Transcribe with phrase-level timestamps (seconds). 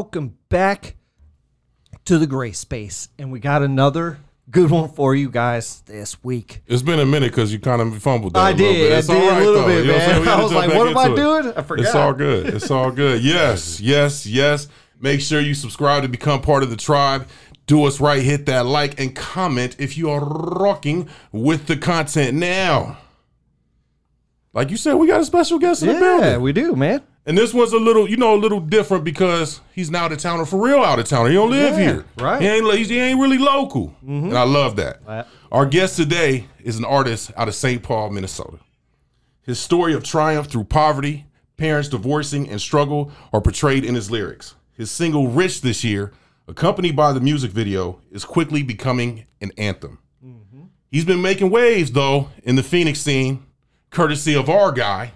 [0.00, 0.96] Welcome back
[2.06, 3.10] to the gray space.
[3.18, 4.16] And we got another
[4.50, 6.62] good one for you guys this week.
[6.66, 8.94] It's been a minute because you kind of fumbled that I did.
[8.94, 9.66] I did a little though.
[9.66, 10.28] bit, You know man.
[10.28, 11.16] I was like, what am I into it.
[11.42, 11.46] doing?
[11.54, 11.94] I It's forgot.
[11.96, 12.46] all good.
[12.46, 13.22] It's all good.
[13.22, 14.68] Yes, yes, yes.
[14.98, 17.28] Make sure you subscribe to become part of the tribe.
[17.66, 18.22] Do us right.
[18.22, 22.96] Hit that like and comment if you are rocking with the content now.
[24.54, 26.40] Like you said, we got a special guest in the Yeah, building.
[26.40, 27.02] we do, man.
[27.30, 30.18] And this one's a little, you know, a little different because he's now out of
[30.18, 31.28] towner for real out of towner.
[31.28, 32.04] He don't live Yeah, here.
[32.18, 32.42] right.
[32.42, 33.94] He ain't he ain't really local.
[34.04, 34.30] Mm-hmm.
[34.30, 34.98] And I love that.
[35.06, 35.24] Right.
[35.52, 37.84] Our guest today is an artist out of St.
[37.84, 38.58] Paul, Minnesota.
[39.42, 41.24] His story of triumph through poverty,
[41.56, 44.56] parents divorcing, and struggle are portrayed in his lyrics.
[44.72, 46.12] His single Rich this year,
[46.48, 50.00] accompanied by the music video, is quickly becoming an anthem.
[50.26, 50.62] Mm-hmm.
[50.90, 53.46] He's been making waves though in the Phoenix scene,
[53.90, 55.12] courtesy of our guy,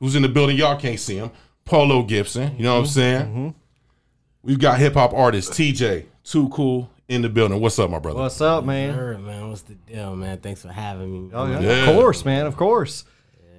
[0.00, 0.56] who's in the building.
[0.56, 1.30] Y'all can't see him,
[1.68, 2.56] Polo Gibson.
[2.56, 2.92] You know what I'm mm-hmm.
[2.92, 3.22] saying?
[3.26, 3.48] Mm-hmm.
[4.42, 7.60] We've got hip hop artist TJ, Too Cool, in the building.
[7.60, 8.20] What's up, my brother?
[8.20, 8.94] What's up, man?
[8.94, 9.50] Heard, man.
[9.50, 10.38] What's the deal, man?
[10.38, 11.30] Thanks for having me.
[11.34, 11.60] Oh, yeah.
[11.60, 11.90] Yeah.
[11.90, 12.46] Of course, man.
[12.46, 13.04] Of course.
[13.42, 13.50] Yeah,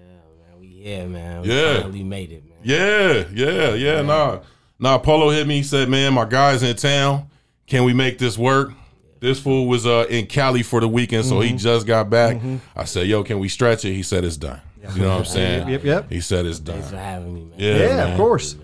[0.49, 0.59] man.
[0.59, 1.41] We here, man.
[1.43, 1.81] We Yeah.
[1.81, 2.57] finally made it, man.
[2.63, 4.01] Yeah, yeah, yeah.
[4.01, 4.39] Nah,
[4.79, 4.97] nah.
[4.97, 5.57] Polo hit me.
[5.57, 7.29] He said, "Man, my guy's in town.
[7.67, 8.73] Can we make this work?"
[9.19, 11.57] This fool was uh, in Cali for the weekend, so he mm-hmm.
[11.57, 12.37] just got back.
[12.75, 14.61] I said, "Yo, can we stretch it?" He said, "It's done."
[14.95, 15.67] You know what I'm saying?
[15.69, 16.09] Yep, yep.
[16.09, 16.75] He said, "It's done.
[16.75, 17.59] Thanks for done." having me, man.
[17.59, 18.11] Yeah, Yeah, man.
[18.11, 18.55] of course.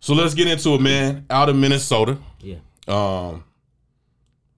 [0.00, 1.26] So let's get into it, man.
[1.30, 2.56] Out of Minnesota, Yeah.
[2.86, 3.44] um,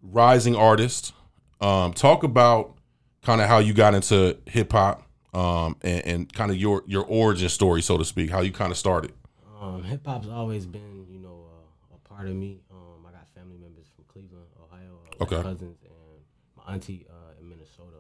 [0.03, 1.12] rising artist.
[1.61, 2.75] Um, talk about
[3.23, 5.03] kind of how you got into hip hop,
[5.34, 8.31] um, and, and kind of your your origin story, so to speak.
[8.31, 9.12] How you kind of started.
[9.61, 11.47] Um, hip hop's always been, you know,
[11.92, 12.61] uh, a part of me.
[12.70, 15.42] Um, I got family members from Cleveland, Ohio, uh, like Okay.
[15.42, 16.23] cousins, and
[16.56, 17.97] my auntie uh, in Minnesota.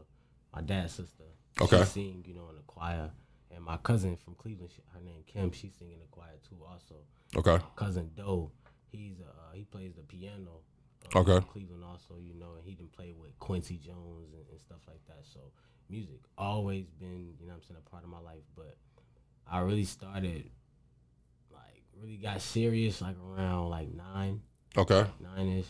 [0.54, 1.24] My dad's sister.
[1.60, 1.78] Okay.
[1.80, 3.10] She sing, you know, in the choir,
[3.54, 6.56] and my cousin from Cleveland, she, her name Kim, she sing in the choir too,
[6.68, 6.94] also.
[7.36, 7.62] Okay.
[7.76, 8.50] cousin Doe,
[8.90, 10.60] he's uh he plays the piano.
[11.14, 11.44] Uh, Okay.
[11.52, 15.04] Cleveland also, you know, and he didn't play with Quincy Jones and, and stuff like
[15.06, 15.24] that.
[15.32, 15.40] So
[15.88, 18.42] music always been, you know, what I'm saying a part of my life.
[18.56, 18.76] But
[19.50, 20.50] I really started,
[21.52, 24.42] like, really got serious like around like nine,
[24.76, 25.06] Okay.
[25.20, 25.66] nine ish.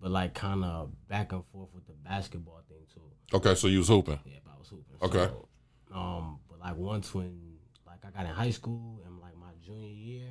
[0.00, 3.36] But like kind of back and forth with the basketball thing too.
[3.36, 3.54] Okay.
[3.54, 4.18] So you was hooping.
[4.26, 4.96] Yeah, but I was hooping.
[5.02, 5.32] Okay.
[5.32, 5.48] So,
[5.94, 7.56] um, but like once when
[7.86, 10.28] like I got in high school and like my junior year,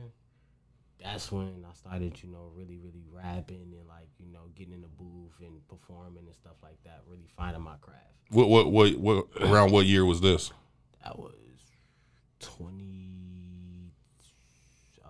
[1.02, 4.82] that's when I started, you know, really, really rapping and like, you know, getting in
[4.82, 8.00] the booth and performing and stuff like that, really finding my craft.
[8.30, 10.52] What what what, what around what year was this?
[11.04, 11.34] That was
[12.40, 13.92] 20,
[15.04, 15.10] oh,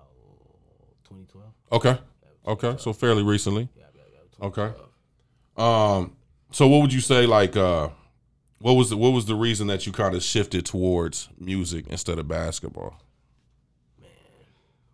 [1.03, 1.53] 2012.
[1.71, 1.97] Okay.
[2.45, 2.75] Okay.
[2.79, 3.69] So fairly recently.
[3.75, 3.83] Yeah.
[4.41, 4.71] Okay.
[5.55, 6.01] 2012.
[6.05, 6.15] Um.
[6.51, 7.25] So what would you say?
[7.25, 7.89] Like, uh,
[8.59, 12.19] what was the what was the reason that you kind of shifted towards music instead
[12.19, 12.95] of basketball?
[13.99, 14.09] Man,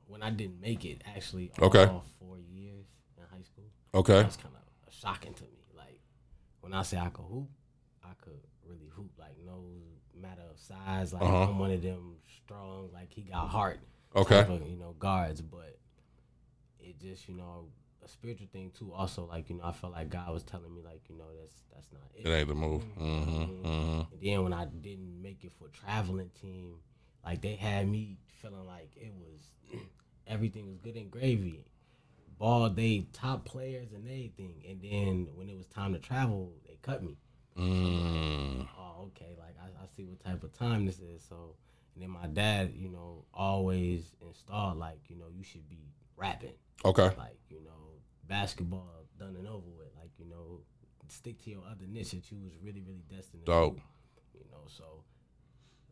[0.07, 1.85] when I didn't make it, actually, Okay.
[1.85, 2.85] all four years
[3.17, 3.65] in high school.
[3.93, 4.21] Okay.
[4.21, 5.49] That's kind of shocking to me.
[5.75, 5.99] Like
[6.61, 7.49] when I say I could hoop,
[8.03, 9.11] I could really hoop.
[9.17, 9.63] Like no
[10.15, 11.13] matter of size.
[11.13, 11.43] Like Uh-huh.
[11.43, 12.89] I'm one of them strong.
[12.93, 13.79] Like he got heart.
[14.15, 14.39] Okay.
[14.39, 15.77] of, you know guards, but
[16.79, 17.67] it just you know
[18.03, 18.91] a spiritual thing too.
[18.93, 21.63] Also like you know I felt like God was telling me like you know that's
[21.73, 22.27] that's not it.
[22.27, 22.83] It ain't the move.
[22.97, 23.67] Mm-hmm.
[23.67, 24.13] Mm-hmm.
[24.13, 26.75] And then when I didn't make it for traveling team,
[27.23, 29.79] like they had me feeling like it was
[30.27, 31.65] everything was good and gravy.
[32.37, 34.63] Ball they top players and everything.
[34.67, 37.17] And then when it was time to travel, they cut me.
[37.57, 38.67] Mm.
[38.77, 41.21] Oh, okay, like I, I see what type of time this is.
[41.27, 41.55] So
[41.99, 45.81] and then my dad, you know, always installed like, you know, you should be
[46.15, 46.53] rapping.
[46.85, 47.11] Okay.
[47.17, 47.58] Like, you
[48.29, 48.87] basketball
[49.19, 49.87] done and over with.
[49.99, 50.61] Like, you know,
[51.09, 53.75] stick to your other niche that you was really, really destined to Dope.
[53.75, 53.81] do.
[54.35, 55.03] You know, so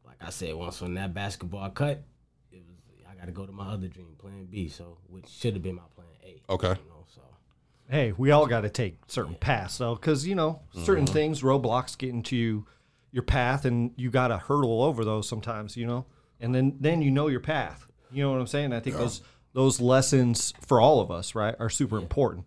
[0.06, 2.04] like I said, once when that basketball cut,
[2.52, 2.78] it was
[3.10, 4.70] I gotta go to my other dream, plan B.
[4.70, 6.42] So which should have been my plan A.
[6.54, 6.68] Okay.
[6.70, 7.22] You know, so
[7.90, 11.14] Hey, we all got to take certain paths, though, because you know certain Mm-hmm.
[11.14, 12.66] things, roadblocks get into you,
[13.12, 16.06] your path, and you got to hurdle over those sometimes, you know,
[16.42, 17.88] and then then you know your path.
[18.12, 18.72] You know what I'm saying?
[18.74, 19.22] I think those
[19.58, 22.46] those lessons for all of us, right, are super important.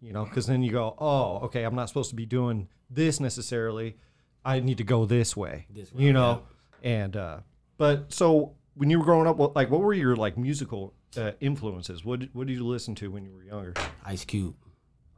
[0.00, 3.18] You know, because then you go, oh, okay, I'm not supposed to be doing this
[3.18, 3.96] necessarily.
[4.44, 5.66] I need to go this way.
[5.68, 6.44] This way, you know,
[6.84, 7.38] and uh,
[7.78, 11.32] but so when you were growing up, what like what were your like musical uh,
[11.40, 12.04] influences?
[12.04, 13.74] What did, what did you listen to when you were younger?
[14.04, 14.54] Ice Cube.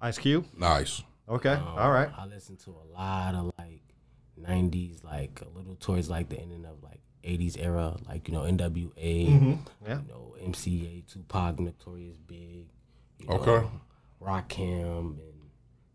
[0.01, 0.47] Ice Cube.
[0.57, 1.03] Nice.
[1.29, 1.53] Okay.
[1.53, 2.09] Um, All right.
[2.17, 3.83] I listened to a lot of like
[4.41, 8.43] '90s, like a little towards like the ending of like '80s era, like you know
[8.43, 9.99] NWA, Yeah.
[10.01, 12.67] you know MCA, Tupac, Notorious Big,
[13.19, 13.67] you know, Okay.
[14.23, 15.19] Rakim, and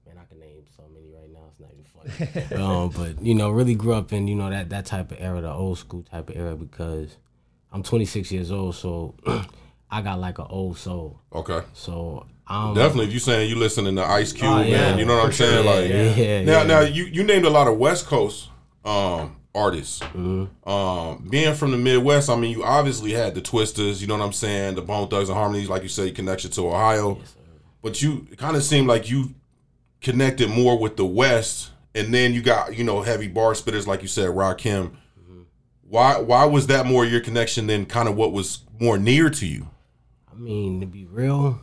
[0.05, 1.39] man, I can name so many right now.
[1.49, 2.61] It's not even funny.
[2.63, 5.41] um, but you know, really grew up in you know that that type of era,
[5.41, 7.17] the old school type of era, because
[7.71, 9.15] I'm 26 years old, so
[9.91, 11.19] I got like an old soul.
[11.33, 11.61] Okay.
[11.73, 15.05] So I'm Definitely, if you saying you listening to Ice Cube, Oh, yeah, man, you
[15.05, 15.47] know what I'm sure.
[15.47, 15.65] saying?
[15.65, 18.49] Yeah, like, yeah, yeah, now, now you you named a lot of West Coast
[18.85, 19.99] um, artists.
[19.99, 20.69] Mm-hmm.
[20.69, 24.25] Um, being from the Midwest, I mean, you obviously had the Twisters, you know what
[24.25, 24.75] I'm saying?
[24.75, 27.19] The Bone Thugs and Harmonies, like you say, connection to Ohio.
[27.81, 29.33] but you kind of seemed like you
[30.01, 34.01] connected more with the West, and then you got you know heavy bar spitters like
[34.01, 34.91] you said, Rakim.
[34.91, 35.41] Mm-hmm.
[35.83, 39.45] Why why was that more your connection than kind of what was more near to
[39.45, 39.69] you?
[40.31, 41.59] I mean, to be real,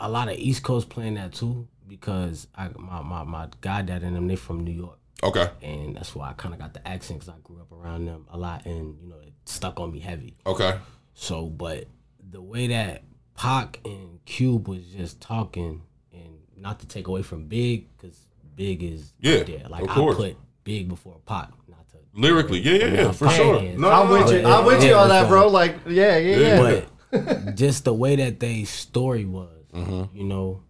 [0.00, 4.16] a lot of East Coast playing that too because I my my, my goddad and
[4.16, 4.98] them they from New York.
[5.22, 8.06] Okay, And that's why I kind of got the accent because I grew up around
[8.06, 10.36] them a lot, and you know it stuck on me heavy.
[10.46, 10.78] okay,
[11.14, 11.84] So, but
[12.30, 13.04] the way that
[13.36, 15.82] Pac and Cube was just talking,
[16.12, 18.18] and not to take away from Big, because
[18.56, 19.66] Big is Yeah, up there.
[19.68, 20.16] Like of I course.
[20.16, 23.62] put Big before Pac, not to lyrically, yeah, yeah, yeah, for sure.
[23.62, 24.44] is- No, I'm with you.
[24.46, 25.44] I'm with you Yeah, on that, bro.
[25.44, 25.52] right.
[25.52, 26.84] Like, yeah, yeah, yeah.
[27.12, 30.16] but just the way that they story was, Mm-hmm.
[30.16, 30.62] you know,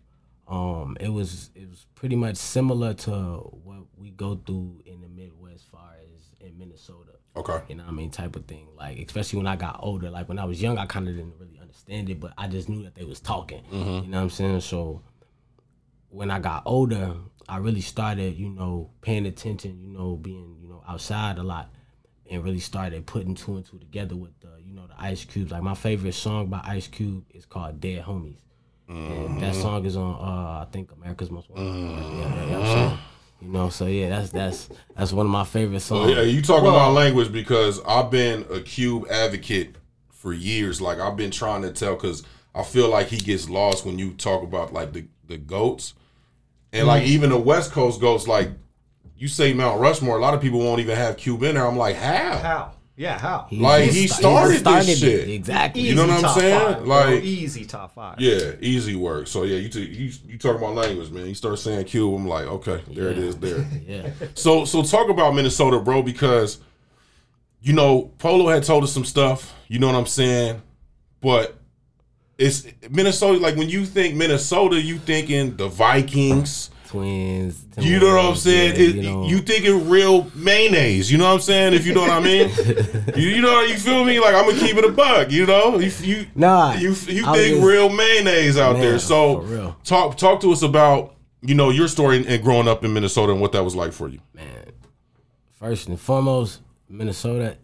[0.53, 3.11] um, it was it was pretty much similar to
[3.65, 7.13] what we go through in the Midwest, far as in Minnesota.
[7.35, 8.11] Okay, You know what I mean?
[8.11, 8.69] Type of thing.
[8.77, 10.11] Like, especially when I got older.
[10.11, 12.69] Like when I was young, I kind of didn't really understand it, but I just
[12.69, 13.63] knew that they was talking.
[13.73, 14.61] You know what I'm saying?
[14.61, 15.03] So
[16.11, 17.15] when I got older,
[17.49, 19.81] I really started, you know, paying attention.
[19.81, 21.73] You know, being, you know, outside a lot,
[22.31, 25.51] and really started putting two and two together with the, you know, the Ice Cubes.
[25.51, 28.37] Like my favorite song by Ice Cube is called "Dead Homies."
[28.89, 29.63] And that mm-hmm.
[29.63, 31.65] song is on, uh, I think, AmeriKKKa's Most Wanted.
[31.65, 32.19] Mm-hmm.
[32.19, 32.99] Yeah, yeah, yeah, so,
[33.41, 36.09] you know, so yeah, that's that's that's one of my favorite songs.
[36.09, 39.77] Well, yeah, you talking about language because I've been a Cube advocate
[40.11, 40.81] for years.
[40.81, 42.23] Like I've been trying to tell because
[42.55, 45.95] I feel like he gets lost when you talk about like the the goats
[46.73, 47.13] and like mm-hmm.
[47.13, 48.29] even the West Coast goats.
[48.29, 48.51] Like
[49.17, 51.67] you say Mount Rushmore, a lot of people won't even have Cube in there.
[51.67, 52.39] I'm like, how?
[52.39, 52.73] How?
[52.95, 53.49] Yeah, how?
[53.51, 54.99] Like, he started this it.
[54.99, 55.29] shit.
[55.31, 55.83] exactly.
[55.83, 56.61] You know what I'm saying?
[56.61, 56.87] Five, bro.
[57.15, 58.21] Like- easy top five.
[58.21, 59.27] Yeah, easy work.
[59.29, 61.27] So yeah, you t- you you talk about language, man.
[61.27, 63.25] You start saying Cube, I'm like, okay, there it Yeah.
[63.25, 63.67] is, there.
[63.87, 66.59] Yeah, So so talk about Minnesota, bro, because
[67.63, 69.55] you know Polo had told us some stuff.
[69.69, 70.61] You know what I'm saying,
[71.23, 71.57] but
[72.37, 73.39] it's Minnesota.
[73.39, 76.69] Like when you think Minnesota, you thinking the Vikings.
[76.93, 77.65] Twins.
[77.79, 78.75] You know what I'm saying?
[78.77, 79.27] Yeah, It- you know.
[79.27, 81.11] you thinking real mayonnaise.
[81.11, 81.73] You know what I'm saying?
[81.75, 82.49] If you know what I mean.
[83.17, 84.21] you, you know you feel me?
[84.21, 85.33] Like I'm gonna keep it a bug.
[85.33, 88.99] You know you you Nah, you you I think was- real mayonnaise out there.
[88.99, 93.33] So talk talk to us about you know your story and growing up in Minnesota
[93.33, 94.21] and what that was like for you.
[94.35, 94.47] man.
[95.59, 97.57] First and foremost, Minnesota,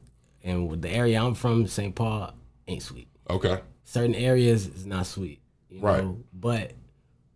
[0.45, 1.95] and with the area I'm from, St.
[1.95, 2.33] Paul,
[2.69, 3.09] ain't sweet.
[3.29, 3.59] Okay.
[3.85, 6.05] Certain areas is not sweet, you Right.
[6.05, 6.19] know.
[6.33, 6.73] But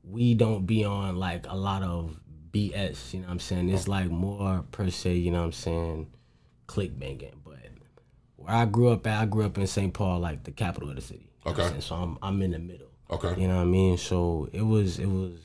[0.05, 2.17] we don't be on like a lot of
[2.51, 3.15] BS.
[3.15, 3.69] You know what I'm saying?
[3.71, 5.15] It's like more per se.
[5.15, 6.13] You know what I'm saying?
[6.67, 7.57] Click banging, but.
[8.37, 9.95] Where I grew up at, I grew up in St.
[9.95, 11.31] Paul, like the capital of the city.
[11.45, 11.81] Know I'm Okay.
[11.81, 12.89] So I'm I'm in the middle.
[13.11, 13.41] Okay.
[13.41, 13.99] You know what I mean?
[13.99, 15.39] So it was it was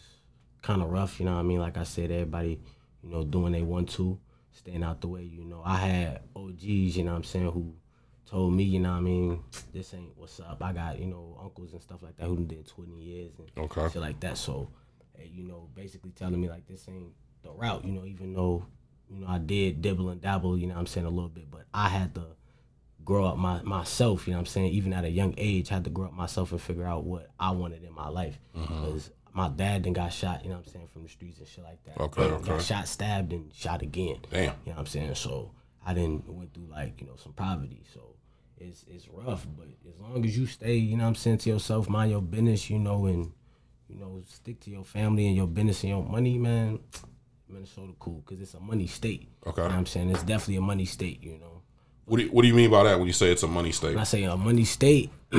[0.61, 1.19] kind of rough.
[1.19, 1.59] You know what I mean?
[1.59, 2.59] Like I said, everybody,
[3.03, 4.19] you know, doing they want to,
[4.51, 5.23] staying out the way.
[5.23, 6.97] You know, I had OGs.
[6.97, 7.51] You know what I'm saying?
[7.51, 7.75] Who
[8.29, 9.43] told me, you know what I mean?
[9.73, 10.61] This ain't what's up.
[10.61, 13.49] I got you know uncles and stuff like that who done did 20 years and
[13.65, 13.87] Okay.
[13.91, 14.37] shit like that.
[14.37, 14.69] So,
[15.19, 17.85] you know, basically telling me like this ain't the route.
[17.85, 18.65] You know, even though
[19.09, 20.57] you know I did dibble and dabble.
[20.57, 22.25] You know what I'm saying a little bit, but I had to
[23.03, 24.73] grow up my, myself, you know what I'm saying?
[24.73, 27.51] Even at a young age, had to grow up myself and figure out what I
[27.51, 28.37] wanted in my life.
[28.53, 28.81] Mm-hmm.
[28.83, 31.47] Because my dad then got shot, you know what I'm saying, from the streets and
[31.47, 31.97] shit like that.
[32.01, 32.45] Okay, okay.
[32.49, 34.17] Got shot, stabbed, and shot again.
[34.29, 34.41] Damn.
[34.41, 35.15] You know what I'm saying?
[35.15, 35.51] So
[35.85, 37.81] I didn't went through like, you know, some poverty.
[37.93, 38.16] So
[38.59, 41.49] it's it's rough, but as long as you stay, you know what I'm saying, to
[41.49, 43.31] yourself, mind your business, you know, and
[43.87, 46.79] you know, stick to your family and your business and your money, man.
[47.49, 49.29] Minnesota cool because it's a money state.
[49.45, 49.61] Okay.
[49.61, 50.09] You know what I'm saying?
[50.09, 51.61] It's definitely a money state, you know.
[52.05, 53.71] What do you, what do you mean by that when you say it's a money
[53.71, 53.91] state?
[53.91, 55.11] When I say a money state,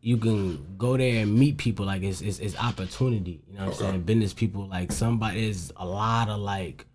[0.00, 3.42] you can go there and meet people like it's it's, it's opportunity.
[3.48, 3.84] You know what Okay.
[3.86, 4.02] I'm saying?
[4.02, 6.86] Business people like somebody is a lot of like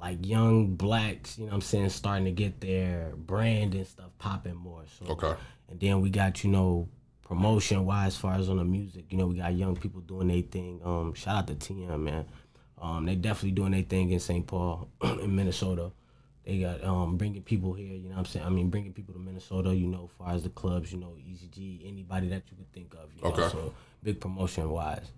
[0.00, 4.10] like young blacks, you know what I'm saying, starting to get their brand and stuff
[4.18, 4.82] popping more.
[4.98, 5.34] So Okay.
[5.68, 6.88] and then we got, you know,
[7.22, 10.28] promotion wise as far as on the music, you know, we got young people doing
[10.28, 10.80] their thing.
[10.84, 12.24] Um, shout out to TM, man.
[12.80, 14.46] Um, they definitely doing their thing in St.
[14.46, 15.92] Paul, in Minnesota.
[16.44, 18.46] They got um bringing people here, you know what I'm saying?
[18.46, 21.14] I mean, bringing people to Minnesota, you know, as far as the clubs, you know,
[21.24, 23.10] Easy G, anybody that you could think of.
[23.14, 23.28] You Know?
[23.30, 23.48] Okay.
[23.50, 25.12] So big promotion wise,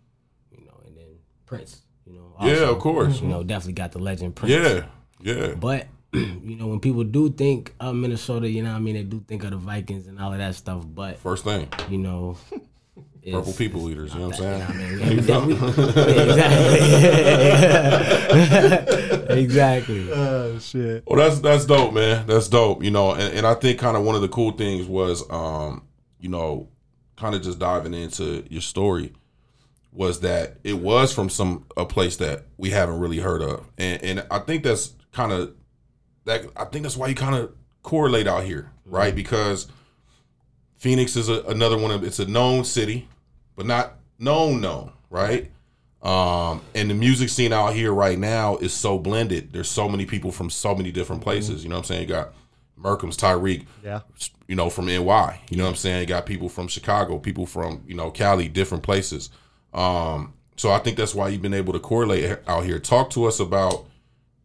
[0.51, 1.07] you know, and then
[1.47, 2.35] Prince, you know.
[2.43, 3.21] Yeah, of course.
[3.21, 4.53] You know, definitely got the legend Prince.
[4.53, 4.85] Yeah.
[5.21, 5.55] Yeah.
[5.55, 9.03] But you know, when people do think of Minnesota, you know what I mean, they
[9.05, 10.85] do think of the Vikings and all of that stuff.
[10.87, 11.69] But First thing.
[11.89, 12.37] you know,
[13.23, 14.13] It's- Purple people eaters.
[14.15, 14.63] You know what I'm saying?
[14.63, 15.05] I mean, we,
[15.47, 15.55] we,
[18.33, 19.43] exactly.
[19.43, 20.13] exactly.
[20.13, 21.05] Oh shit.
[21.07, 22.27] Well, that's that's dope, man.
[22.27, 22.83] That's dope.
[22.83, 25.85] You know, and, and I think kind of one of the cool things was, um,
[26.19, 26.69] you know,
[27.17, 29.13] kind of just diving into your story
[29.93, 34.03] was that it was from some a place that we haven't really heard of, and
[34.03, 35.55] and I think that's kind of
[36.25, 36.47] that.
[36.57, 39.15] I think that's why you kind of correlate out here, right?
[39.15, 39.69] Because
[40.77, 43.09] Phoenix is a, another one of it's a known city,
[43.57, 45.51] but not known known, right?
[46.03, 49.53] Um, and the music scene out here right now is so blended.
[49.53, 51.63] There's so many people from so many different places.
[51.63, 52.03] You know what I'm saying?
[52.03, 52.33] You got
[52.77, 54.01] Merkham's Tyreek, Yeah.
[54.49, 55.41] you know, from NY.
[55.49, 56.01] You know what I'm saying?
[56.01, 59.31] You got people from Chicago, people from, you know, Cali, different places.
[59.75, 62.79] Um, so I think that's why you've been able to correlate out here.
[62.79, 63.87] Talk to us about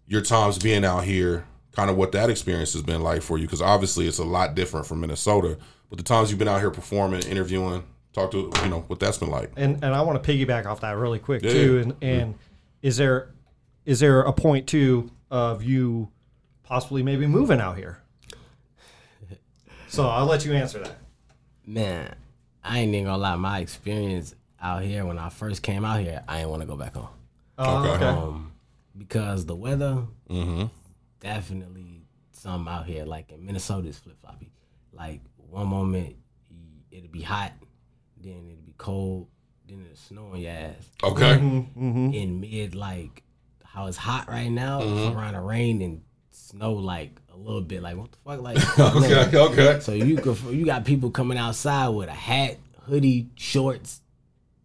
[0.08, 3.46] your times being out here, kind of what that experience has been like for you,
[3.46, 5.58] because obviously it's a lot different from Minnesota.
[5.90, 9.18] But the times you've been out here performing, interviewing, talk to you know what that's
[9.18, 9.52] been like.
[9.58, 11.76] And and I want to piggyback off that really quick Yeah, too.
[11.76, 11.82] yeah.
[11.82, 12.36] And and
[12.82, 13.30] is there
[13.86, 16.10] is there a point too of you
[16.64, 18.02] possibly maybe moving out here?
[19.90, 20.98] So I'll let you answer that.
[21.66, 22.14] Man,
[22.64, 23.36] I ain't even gonna lie.
[23.36, 26.76] My experience out here when I first came out here, I didn't want to go
[26.76, 27.08] back home.
[27.58, 27.90] Oh, Okay.
[27.96, 28.06] okay.
[28.06, 28.52] Um,
[28.98, 30.66] because the weather Mm-hmm.
[31.20, 33.06] definitely some out here.
[33.06, 34.52] Like in Minnesota, is flip floppy.
[34.92, 36.16] Like one moment
[36.92, 37.52] it'll be hot,
[38.22, 39.28] then it'll be cold,
[39.68, 40.90] then it'll snow on your ass.
[41.04, 41.34] Okay.
[41.36, 43.24] In mid, like
[43.64, 44.98] how it's hot right now, Mm-hmm.
[45.08, 47.82] it's around the rain and snow like a little bit.
[47.84, 48.58] Like what the fuck, like.
[48.80, 49.38] Okay.
[49.38, 49.80] Okay.
[49.82, 54.02] So you could, you got people coming outside with a hat, hoodie, shorts,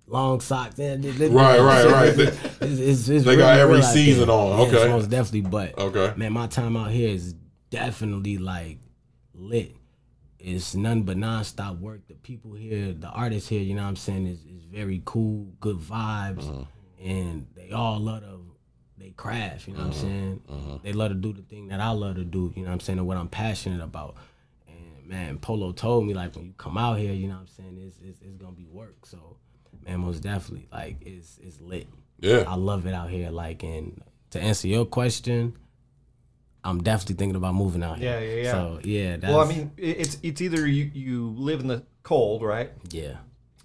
[0.07, 0.75] long socks.
[0.77, 0.99] Th-
[1.31, 2.19] Right, right, right.
[2.19, 4.59] It's, it's, it's They got every season on.
[4.59, 4.89] Yeah, Okay.
[4.91, 5.43] most definitely.
[5.43, 6.13] But Okay.
[6.17, 7.35] man, my time out here is
[7.71, 8.79] definitely like
[9.35, 9.75] lit.
[10.39, 12.07] It's none but nonstop work.
[12.09, 15.53] The people here, the artists here, you know what I'm saying, is, is very cool,
[15.61, 16.65] good vibes, Uh-huh.
[17.03, 18.41] and they all love to
[18.99, 20.07] they craft, you know what Uh-huh.
[20.07, 20.81] I'm saying?
[20.85, 22.81] They love to do the thing that I love to do, you know what I'm
[22.81, 24.17] saying, and what I'm passionate about.
[24.69, 27.47] And man, Polo told me like when you come out here, you know what I'm
[27.49, 29.07] saying, it's it's, it's gonna be work.
[29.07, 29.37] So
[29.85, 31.87] man, most definitely, like it's it's lit.
[32.19, 33.31] Yeah, I love it out here.
[33.31, 34.01] Like, and
[34.31, 35.57] to answer your question,
[36.65, 38.13] I'm definitely thinking about moving out here.
[38.13, 38.51] Yeah, yeah, yeah.
[38.53, 42.43] So yeah, that's, Well, I mean, it's it's either you you live in the cold,
[42.43, 43.17] right, yeah,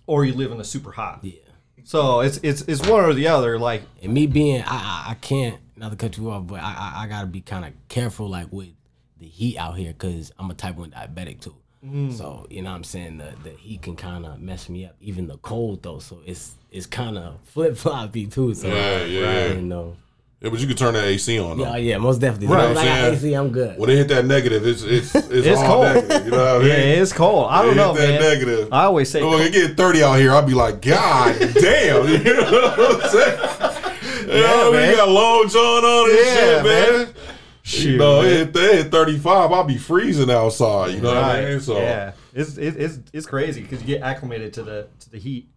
[0.07, 1.19] or you live in the super hot.
[1.23, 1.33] yeah.
[1.83, 3.57] So it's it's it's one or the other.
[3.59, 4.75] Like And me being, I
[5.07, 7.63] I, I can't not to cut you off, but I I, I gotta be kind
[7.63, 8.69] of careful like with
[9.19, 11.55] the heat out here because I'm a type one diabetic too.
[11.85, 12.11] Mm.
[12.17, 14.95] So you know what I'm saying that the heat can kind of mess me up.
[15.01, 18.53] Even the cold though, so it's it's kind of flip floppy too.
[18.53, 19.53] So Yeah, yeah, yeah.
[19.53, 19.95] you know.
[20.39, 21.63] Yeah, but you can turn that AC on though.
[21.63, 22.47] Yeah, yeah, most definitely.
[22.55, 22.65] Right.
[22.67, 22.75] Right.
[22.75, 23.13] Like I saying?
[23.15, 23.77] AC, I'm good.
[23.79, 25.83] When they hit that negative, it's it's it's, It's cold.
[25.85, 26.25] negative.
[26.25, 26.67] You know what I mean?
[26.67, 27.47] yeah, it's cold.
[27.49, 28.21] I don't know, that man.
[28.21, 28.69] negative.
[28.71, 32.07] I always say Look, it get 30 out here, I'll be like, God damn.
[32.07, 33.39] You know what I'm saying?
[34.27, 34.95] Yeah, we man.
[34.97, 36.97] got long john on and Yeah, shit, man.
[37.05, 37.13] man.
[37.67, 38.31] Shoot, you know, man.
[38.47, 40.93] it they hit 35, I'll be freezing outside.
[40.93, 41.59] You know what I mean?
[41.59, 45.17] So, yeah, it's it, it's it's crazy because you get acclimated to the to the
[45.17, 45.49] heat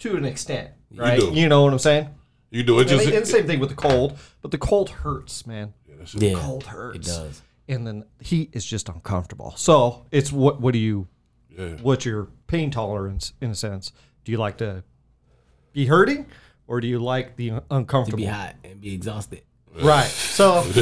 [0.00, 1.18] to an extent, right?
[1.18, 1.30] do.
[1.32, 2.10] You, know what I'm saying?
[2.50, 3.06] you do it And, just.
[3.06, 5.72] and the same thing with the cold, but the cold hurts, man.
[6.14, 7.08] Yeah, Cold hurts.
[7.08, 7.42] It does.
[7.68, 9.54] and then heat is just uncomfortable.
[9.56, 11.08] So it's what what do you
[11.56, 11.76] Yeah.
[11.80, 13.92] what's your pain tolerance in a sense?
[14.24, 14.84] Do you like to
[15.72, 16.26] be hurting
[16.66, 17.68] or do you like the uncomfortable?
[17.70, 18.18] To uncomfortable?
[18.18, 19.40] be hot and be exhausted.
[19.82, 20.06] Right.
[20.08, 20.62] So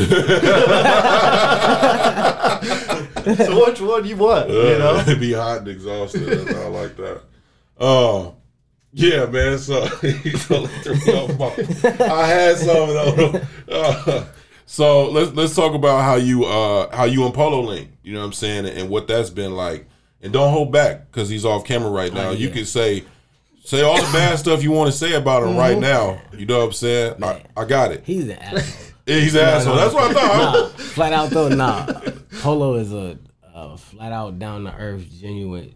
[3.24, 5.02] So which one you want, you know?
[5.18, 6.26] be hot and exhausted.
[6.26, 7.22] That's- I like that.
[7.80, 8.36] Oh,
[8.92, 9.58] yeah, man.
[9.58, 13.40] So he totally threw me off my- I had some though.
[13.68, 14.26] Uh,
[14.66, 17.90] so let's let's talk about how you uh how you and Polo link.
[18.02, 19.86] You know what I'm saying, and what that's been like.
[20.20, 22.30] And don't hold back because he's off camera right now.
[22.30, 22.54] You yeah.
[22.54, 23.04] can say
[23.64, 26.20] say all the bad stuff you want to say about him right now.
[26.36, 27.22] You know what I'm saying?
[27.24, 28.04] I, I got it.
[28.04, 28.90] He's an asshole.
[29.06, 29.76] Yeah, He's an asshole.
[29.76, 30.52] That's what I thought.
[30.52, 31.86] nah, flat out though, nah.
[32.40, 33.18] Polo is a,
[33.54, 35.74] a flat out down to earth, genuine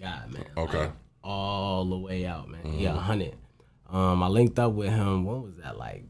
[0.00, 0.44] guy, man.
[0.56, 0.78] Okay.
[0.78, 0.92] Like,
[1.24, 2.64] all the way out, man.
[2.64, 3.34] He a hundred.
[3.90, 5.24] Um, I linked up with him.
[5.26, 5.76] When was that?
[5.76, 6.04] Like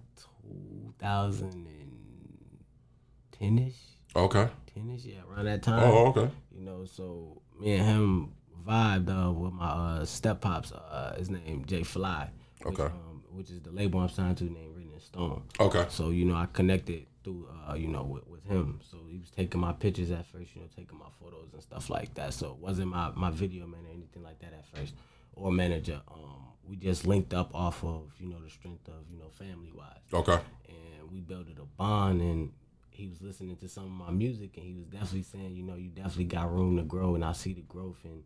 [1.01, 3.75] 2010 ish,
[4.15, 4.49] Okay.
[4.75, 5.83] 10 ish, yeah, around that time.
[5.83, 6.31] Oh, okay.
[6.55, 8.33] You know, so me and him
[8.67, 10.73] vibed uh, with my uh, step pops.
[10.73, 12.29] Uh, his name Jay Fly.
[12.63, 12.93] Which, Okay.
[12.95, 15.43] um, which is the label I'm signed to, named Written in Stone.
[15.59, 15.87] Okay.
[15.89, 18.81] So you know, I connected through uh, you know with, with him.
[18.89, 21.91] So he was taking my pictures at first, you know, taking my photos and stuff
[21.91, 22.35] like that.
[22.35, 24.95] So it wasn't my my video man or anything like that at first,
[25.35, 26.01] or manager.
[26.13, 29.73] Um, we just linked up off of you know the strength of you know family
[29.75, 30.39] wise Okay.
[30.69, 32.53] and we built a bond and
[32.91, 35.75] he was listening to some of my music and he was definitely saying you know
[35.75, 38.23] you definitely got room to grow and i see the growth and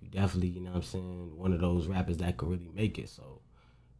[0.00, 2.98] you definitely, you know what I'm saying, one of those rappers that could really make
[2.98, 3.08] it.
[3.08, 3.40] So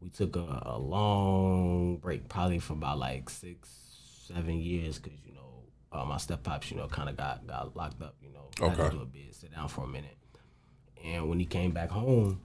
[0.01, 3.69] we took a, a long break, probably for about like six,
[4.27, 7.77] seven years, because you know uh, my step pops, you know, kind of got got
[7.77, 8.17] locked up.
[8.23, 8.97] You know, had to Okay.
[8.97, 10.17] do a bit, sit down for a minute,
[11.05, 12.41] and when he came back home,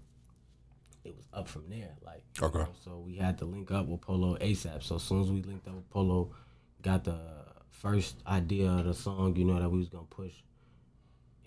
[1.03, 1.91] it was up from there.
[2.03, 2.59] Like, you Okay.
[2.59, 4.83] know, so we had to link up with Polo ASAP.
[4.83, 6.31] So as soon as we linked up with Polo,
[6.81, 7.19] got the
[7.69, 10.33] first idea of the song, you know, that we was gonna push,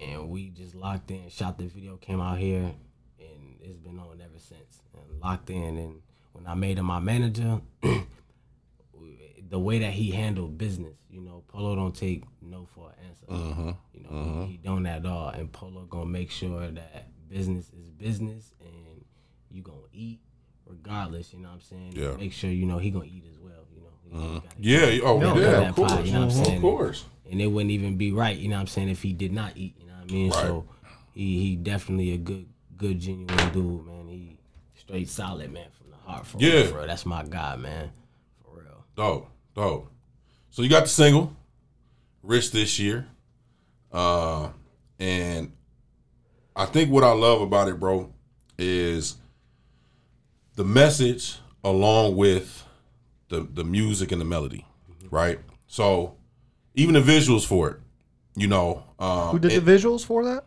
[0.01, 2.73] and we just locked in, shot the video, came out here,
[3.19, 5.77] and it's been on ever since, and locked in.
[5.79, 6.03] And
[6.33, 7.61] when I made him my manager,
[9.51, 13.51] the way that he handled business, you know, Polo don't take no for an answer.
[13.51, 13.73] Uh-huh.
[13.95, 17.89] You know, he, he don't at all, and Polo gonna make sure that business is
[17.91, 19.05] business, and
[19.51, 20.21] you gonna eat
[20.67, 21.33] regardless.
[21.33, 21.93] You know what I'm saying?
[21.97, 22.17] Yeah.
[22.17, 23.53] Make sure you know he gonna eat as well.
[23.75, 24.19] You know.
[24.27, 24.41] Uh-huh.
[24.41, 25.01] Gotta- Yeah.
[25.03, 25.69] Oh, No, yeah.
[25.71, 25.93] Of course.
[25.93, 26.57] pie, you know what I'm saying?
[26.57, 27.05] Of course.
[27.31, 29.53] and it wouldn't even be right, you know what I'm saying, if he did not
[29.57, 30.31] eat, you know I mean?
[30.31, 30.41] Right.
[30.43, 30.65] So
[31.15, 32.47] he he definitely a good
[32.77, 34.09] good genuine dude, man.
[34.09, 34.39] He
[34.75, 36.53] straight solid, man, from the heart for Yeah.
[36.63, 36.87] real, for.
[36.87, 37.91] That's my guy, man.
[38.43, 38.85] For real.
[38.97, 39.91] Dope, dope.
[40.51, 41.35] So you got the single,
[42.23, 43.07] Rich this year.
[43.93, 44.51] Uh
[44.99, 45.53] and
[46.57, 48.13] I think what I love about it, bro,
[48.59, 49.17] is
[50.57, 52.65] the message along with
[53.29, 54.67] the the music and the melody,
[55.11, 55.39] right?
[55.69, 56.17] So
[56.75, 57.77] even the visuals for it,
[58.39, 60.45] you know, um Who did it- the visuals for that?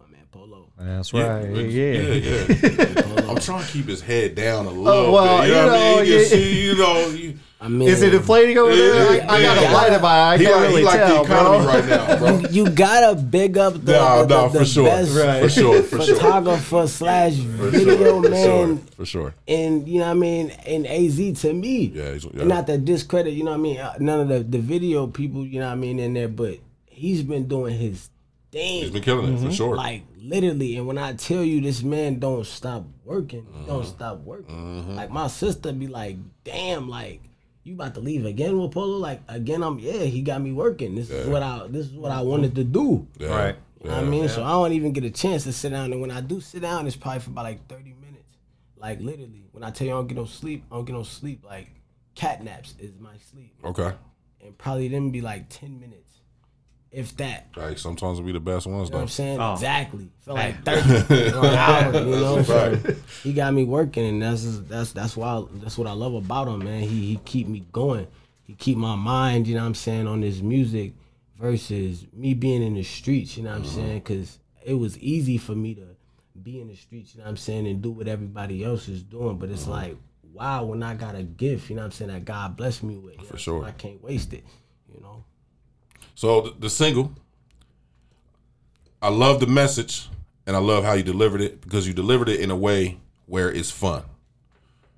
[0.00, 0.68] My man Polo.
[0.78, 1.48] That's yeah, right.
[1.50, 2.44] yeah, Yeah.
[2.46, 3.02] yeah.
[3.02, 3.30] Polo.
[3.30, 5.48] I'm trying to keep his head down a little Oh, well, bit.
[5.48, 6.06] You you know, I know, mean?
[6.06, 6.24] You yeah.
[6.26, 9.16] see, you know, you, I mean Is it inflating over there?
[9.16, 10.34] Yeah, I, I got a light in my eye.
[10.34, 11.74] I he can't like, really he like tell, the economy bro.
[11.74, 12.50] right now, bro.
[12.50, 15.42] you gotta big up the, No, the, no, the for sure, best Right.
[15.42, 19.34] for sure, for sure, photographer slash for video sure, for sure, man for sure.
[19.48, 21.86] and you know what I mean, And AZ to me.
[21.94, 22.44] Yeah, he's- yeah.
[22.44, 25.46] Not that discredit, you know what I mean, uh, none of the, the video people,
[25.46, 26.58] you know what I mean, in there, but
[26.94, 28.08] he's been doing his
[28.52, 28.82] thing.
[28.82, 29.76] He's been killing it for sure.
[29.76, 33.66] Like literally, and when I tell you this man don't stop working, Mm-hmm.
[33.66, 34.96] don't stop working.
[34.96, 37.20] Like my sister be like, damn, like
[37.64, 38.98] you about to leave again with Polo?
[38.98, 40.94] Like again, I'm yeah, he got me working.
[40.94, 43.06] This is what I this is what I wanted to do.
[43.18, 43.56] yeah, Right.
[43.82, 44.28] You know what I mean?
[44.30, 45.92] So I don't even get a chance to sit down.
[45.92, 48.38] And when I do sit down, it's probably for about like 30 minutes.
[48.78, 51.02] Like literally, when I tell you I don't get no sleep, I don't get no
[51.02, 51.44] sleep.
[51.44, 51.68] Like
[52.14, 53.52] cat naps is my sleep.
[53.62, 53.92] Okay.
[54.42, 56.03] And probably them be like 10 minutes.
[56.94, 57.48] If that.
[57.56, 59.00] Like sometimes we be the best ones You know what though.
[59.00, 59.40] I'm saying?
[59.40, 59.54] Oh.
[59.54, 60.08] Exactly.
[60.20, 62.42] Feel like 30 or an hour, you know?
[62.42, 62.78] So
[63.24, 66.64] he got me working and that's that's that's why that's what I love about him,
[66.64, 66.82] man.
[66.82, 68.06] He he keep me going.
[68.44, 70.92] He keep my mind, you know what I'm saying, on this music
[71.36, 73.74] versus me being in the streets, you know what I'm mm-hmm.
[73.74, 74.00] saying?
[74.02, 75.86] Cause it was easy for me to
[76.42, 79.02] be in the streets, you know what I'm saying, and do what everybody else is
[79.02, 79.38] doing.
[79.38, 79.70] But it's mm-hmm.
[79.72, 79.96] like,
[80.32, 82.98] wow, when I got a gift, you know what I'm saying, that God blessed me
[82.98, 83.16] with.
[83.16, 83.64] For know sure.
[83.64, 84.44] I can't waste it,
[84.92, 85.24] you know.
[86.14, 87.12] So the, the single,
[89.02, 90.08] I love the message
[90.46, 93.50] and I love how you delivered it because you delivered it in a way where
[93.50, 94.02] it's fun,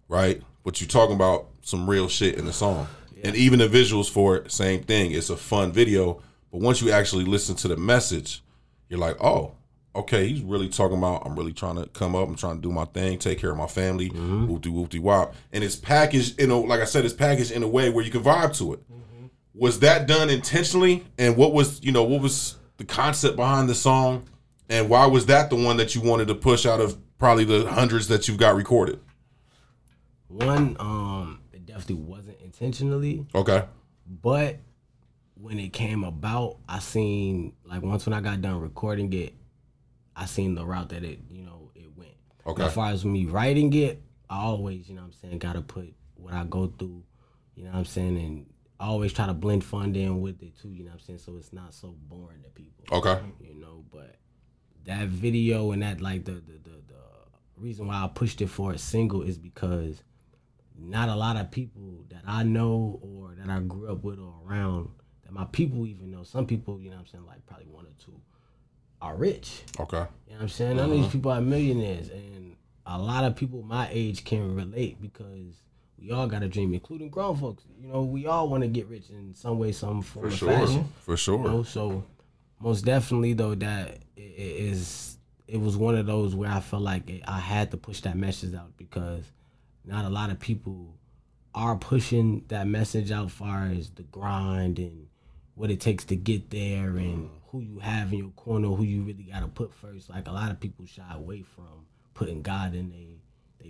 [0.09, 0.43] right?
[0.65, 2.89] But you're talking about some real shit in the song.
[3.25, 5.13] And even the visuals for it, same thing.
[5.13, 6.23] It's a fun video.
[6.53, 8.43] But once you actually listen to the message,
[8.89, 9.53] you're like, oh,
[9.97, 12.71] okay, he's really talking about I'm really trying to come up, I'm trying to do
[12.71, 14.47] my thing, take care of my family, mm-hmm.
[14.47, 15.35] whoopty whoopty wop.
[15.53, 18.11] And it's packaged you know, like I said, it's packaged in a way where you
[18.11, 19.01] can vibe to it mm-hmm.
[19.57, 21.05] Was that done intentionally?
[21.19, 24.29] And what was you know what was the concept behind the song?
[24.69, 27.69] And why was that the one that you wanted to push out of probably the
[27.71, 29.01] hundreds that you've got recorded?
[30.29, 33.65] One, um, it definitely wasn't intentionally, okay.
[34.23, 34.59] But
[35.35, 39.35] when it came about, I seen like once when I got done recording it,
[40.17, 42.15] I seen the route that it, you know, it went.
[42.47, 42.65] Okay.
[42.65, 45.95] As far as me writing it, I always, you know what I'm saying, gotta put
[46.17, 47.05] what I go through,
[47.55, 48.47] you know what I'm saying, and
[48.79, 51.19] I always try to blend fun in with it too, you know what I'm saying,
[51.21, 53.85] so it's not so boring to people okay you know.
[53.91, 54.17] But
[54.85, 56.95] that video and that like the the the, the
[57.57, 60.03] reason why I pushed it for a single is because
[60.79, 64.35] not a lot of people that I know or that I grew up with or
[64.47, 64.91] around
[65.25, 66.23] that my people even know.
[66.23, 68.21] Some people, you know what I'm saying, like probably one or two
[69.01, 69.63] are rich.
[69.81, 70.77] okay You know what I'm saying?
[70.77, 71.13] None of these uh-huh.
[71.13, 75.55] people are millionaires and a lot of people my age can relate because
[75.99, 77.65] we all got a dream, including grown folks.
[77.81, 80.37] You know, we all want to get rich in some way, some form, for or
[80.37, 80.89] sure fashion.
[81.03, 82.05] for sure You know, so
[82.61, 84.25] most definitely though that i- i-
[84.71, 88.01] is it was one of those where I felt like it, I had to push
[88.01, 89.23] that message out because
[89.85, 90.95] not a lot of people
[91.55, 95.07] are pushing that message out far as the grind and
[95.55, 97.35] what it takes to get there and uh-huh.
[97.53, 100.11] who you have in your corner, who you really gotta put first.
[100.11, 103.16] Like a lot of people shy away from putting God in they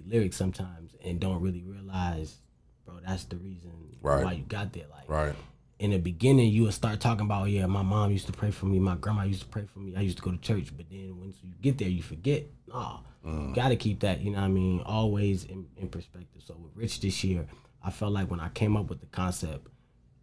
[0.04, 2.36] they lyrics sometimes and don't really realize,
[2.84, 4.24] bro, that's the reason Right.
[4.24, 4.84] why you got there.
[4.90, 5.34] Like right
[5.78, 8.66] in the beginning you would start talking about, yeah, my mom used to pray for
[8.66, 10.74] me, my grandma used to pray for me, I used to go to church.
[10.76, 12.44] But then once you get there, you forget.
[12.66, 13.54] Nah, you mm.
[13.54, 16.42] gotta keep that, you know what I mean, always in, in perspective.
[16.44, 17.46] So with Rich this year,
[17.82, 19.68] I felt like when I came up with the concept,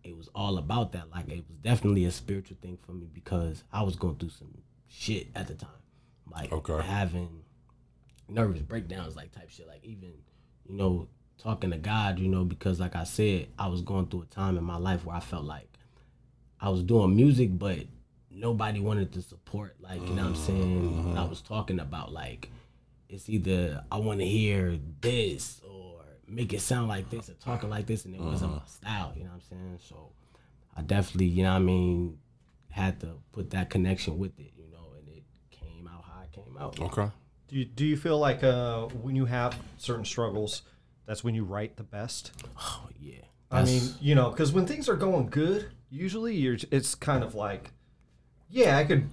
[0.04, 1.12] it was all about that.
[1.12, 4.54] Like it was definitely a spiritual thing for me because I was going through some
[4.88, 5.70] shit at the time.
[6.30, 6.82] Like Okay.
[6.86, 7.43] having
[8.34, 9.68] nervous breakdowns, like type shit.
[9.68, 10.14] Like even,
[10.68, 14.24] you know, talking to God, you know, because like I said, I was going through
[14.24, 15.70] a time in my life where I felt like
[16.60, 17.80] I was doing music, but
[18.32, 19.76] nobody wanted to support.
[19.80, 21.10] Like, you know what I'm saying?
[21.10, 22.50] What I was talking about, like,
[23.10, 27.70] it's either I want to hear this or make it sound like this or talking
[27.70, 28.60] like this, and it wasn't mm-hmm.
[28.62, 29.14] my style.
[29.16, 29.80] You know what I'm saying?
[29.88, 30.12] So
[30.76, 32.18] I definitely, you know what I mean,
[32.70, 36.32] had to put that connection with it, you know, and it came out how it
[36.32, 36.80] came out.
[36.80, 37.12] Okay.
[37.48, 40.64] Do you, do you feel like uh, when you have certain struggles,
[41.06, 42.32] that's when you write the best?
[42.60, 43.22] Oh yeah.
[43.52, 47.36] I mean, you know, because when things are going good, usually you're it's kind of
[47.36, 47.72] like,
[48.50, 49.08] yeah, I could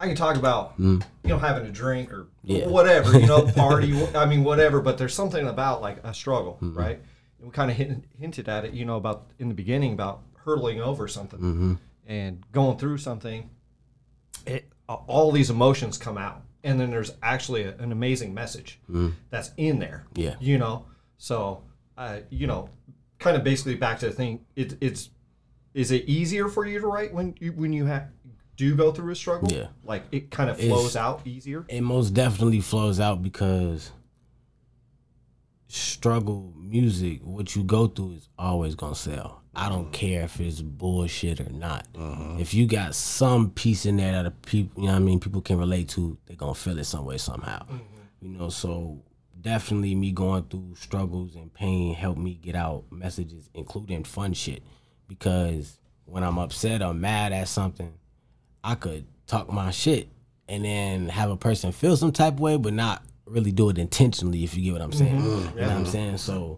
[0.00, 0.98] I could talk about hmm.
[1.22, 2.66] you know having a drink or Yeah.
[2.66, 3.94] whatever, you know, party.
[4.14, 4.80] I mean, whatever.
[4.80, 6.76] But there's something about like a struggle, mm-hmm.
[6.76, 7.00] right?
[7.38, 10.22] And we kind of hint, hinted at it, you know, about in the beginning about
[10.44, 11.74] hurtling over something mm-hmm.
[12.06, 13.50] and going through something.
[14.44, 18.80] It all these emotions come out, and then there's actually a, an amazing message
[19.30, 20.06] that's in there.
[20.14, 20.34] Yeah.
[20.40, 20.86] you know.
[21.18, 21.62] So,
[21.96, 22.70] uh, you know,
[23.20, 24.40] kind of basically back to the thing.
[24.56, 25.10] It, it's
[25.74, 28.08] is it easier for you to write when you when you have
[28.56, 29.48] do go through a struggle?
[29.52, 29.68] Yeah.
[29.84, 31.64] like it kind of It's- flows out easier.
[31.68, 33.90] it most definitely flows out because
[35.68, 39.42] struggle music, what you go through is always gonna sell.
[39.56, 39.92] I don't mm-hmm.
[39.92, 41.86] care if it's bullshit or not.
[41.92, 42.40] Mm-hmm.
[42.40, 45.20] If you got some piece in there that a people, you know what I mean,
[45.20, 47.60] people can relate to, they're gonna feel it some way somehow.
[47.60, 47.76] Mm-hmm.
[48.20, 49.02] You know, so
[49.40, 54.62] definitely me going through struggles and pain helped me get out messages, including fun shit.
[55.06, 57.92] Because when I'm upset or mad at something,
[58.62, 60.08] I could talk my shit
[60.48, 63.78] and then have a person feel some type of way, but not really do it
[63.78, 64.44] intentionally.
[64.44, 66.18] If you get what I'm saying, you know what I'm saying.
[66.18, 66.56] So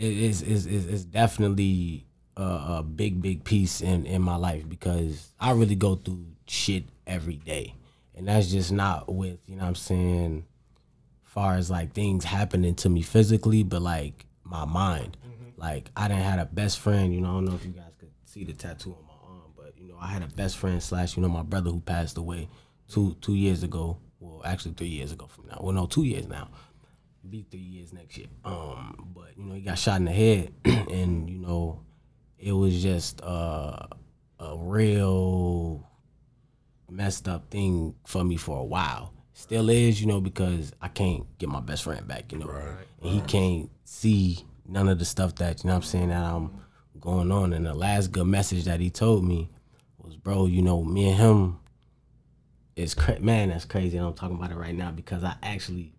[0.00, 5.32] is is is is definitely a, a big big piece in in my life because
[5.38, 7.74] I really go through shit every day,
[8.14, 10.46] and that's just not with you know what I'm saying.
[11.22, 15.16] Far as like things happening to me physically, but like my mind.
[15.24, 15.60] Mm-hmm.
[15.60, 17.14] Like I didn't had a best friend.
[17.14, 19.52] You know, I don't know if you guys could see the tattoo on my arm,
[19.56, 22.18] but you know, I had a best friend slash you know my brother who passed
[22.18, 22.48] away
[22.88, 23.98] two two years ago.
[24.18, 25.58] Well, actually three years ago from now.
[25.60, 26.48] Well, no, two years now.
[27.30, 28.26] Be three years next year.
[28.44, 31.80] Um, but you know, he got shot in the head, and you know,
[32.38, 33.86] it was just uh,
[34.40, 35.86] a real
[36.90, 39.12] messed up thing for me for a while.
[39.32, 42.48] Still is, you know, because I can't get my best friend back, you know.
[43.00, 46.22] And he can't see none of the stuff that, you know what I'm saying, that
[46.22, 46.50] I'm
[47.00, 47.52] going on.
[47.52, 49.48] And the last good message that he told me
[49.98, 51.58] was, bro, you know, me and him
[52.76, 53.96] is cra- man, that's crazy.
[53.96, 55.94] And I'm talking about it right now because I actually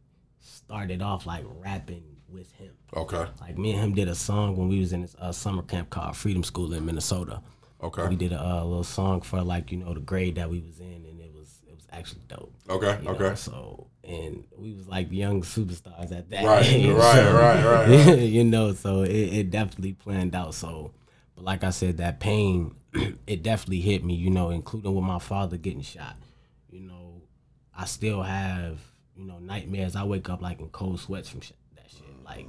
[0.71, 2.71] started off like rapping with him.
[2.95, 3.25] Okay.
[3.41, 5.89] Like me and him did a song when we was in this uh, summer camp
[5.89, 7.41] called Freedom School in Minnesota.
[7.83, 8.07] Okay.
[8.07, 10.79] We did a uh, little song for like you know the grade that we was
[10.79, 12.53] in, and it was it was actually dope.
[12.69, 12.97] Okay.
[12.99, 13.11] you know?
[13.15, 13.35] Okay.
[13.35, 16.45] So and we was like young superstars at that.
[16.45, 18.19] Right, age, right, so, right, right, right.
[18.19, 20.53] you know, so it, it definitely planned out.
[20.53, 20.93] So,
[21.35, 22.75] but like I said, that pain,
[23.27, 24.13] it definitely hit me.
[24.13, 26.15] You know, including with my father getting shot.
[26.69, 27.23] You know,
[27.75, 28.79] I still have
[29.15, 29.95] you know nightmares.
[29.95, 32.23] I wake up like in cold sweats from shit, that shit.
[32.23, 32.47] Like,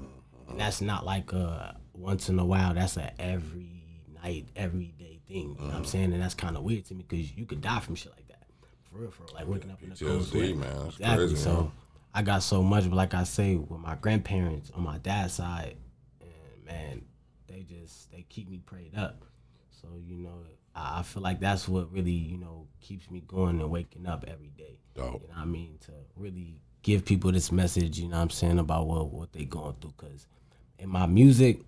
[0.48, 2.74] and that's not like a once in a while.
[2.74, 3.84] That's a every
[4.22, 5.36] night, every day thing.
[5.36, 5.84] You know what I'm mm-hmm.
[5.84, 6.12] saying?
[6.12, 8.46] And that's kind of weird to me because you could die from shit like that.
[8.90, 9.34] For real, for real.
[9.34, 10.56] Like waking up in a cold sweat.
[10.56, 10.86] man.
[10.86, 11.16] Exactly.
[11.16, 11.72] crazy, so man.
[12.14, 15.76] I got so much, but like I say, with my grandparents on my dad's side,
[16.20, 17.02] and man,
[17.48, 19.24] they just they keep me prayed up.
[19.70, 20.44] So you know,
[20.74, 24.52] I feel like that's what really you know keeps me going and waking up every
[24.56, 24.78] day.
[24.94, 25.22] Dope.
[25.22, 25.78] You know what I mean?
[25.86, 29.44] To really give people this message, you know what I'm saying, about what what they
[29.44, 29.94] going through.
[29.96, 30.26] Cause
[30.78, 31.60] in my music,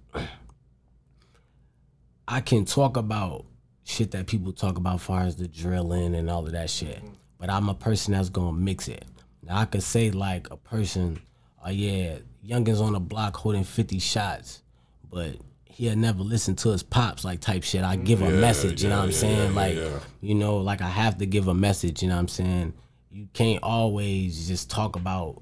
[2.27, 3.47] I can talk about
[3.85, 6.97] shit that people talk about far as the drilling and all of that shit.
[6.97, 7.15] Mm-hmm.
[7.39, 9.05] But I'm a person that's gonna mix it.
[9.43, 11.21] Now I could say like a person,
[11.65, 14.63] oh yeah, youngins on the block holding 50 shots,
[15.11, 17.83] but he'll never listen to his pops like type shit.
[17.83, 18.41] I give a mm-hmm.
[18.41, 19.51] message, you know what I'm yeah, saying?
[19.51, 19.99] yeah, like, yeah.
[20.21, 22.75] you know, like I have to give a message, you know what I'm saying?
[23.15, 25.41] You can't always just talk about,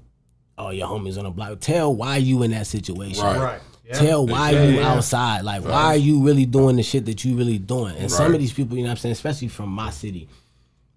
[0.59, 1.59] oh, your homies on the block.
[1.59, 3.23] Tell why you in that situation.
[3.23, 3.39] Right.
[3.39, 3.61] Right.
[3.83, 3.93] Yeah.
[3.93, 4.75] Tell why Exactly.
[4.75, 5.41] you outside.
[5.43, 7.95] Like, why are you really doing the shit that you really doing?
[7.97, 10.29] And some of these people, you know what I'm saying, especially from my city,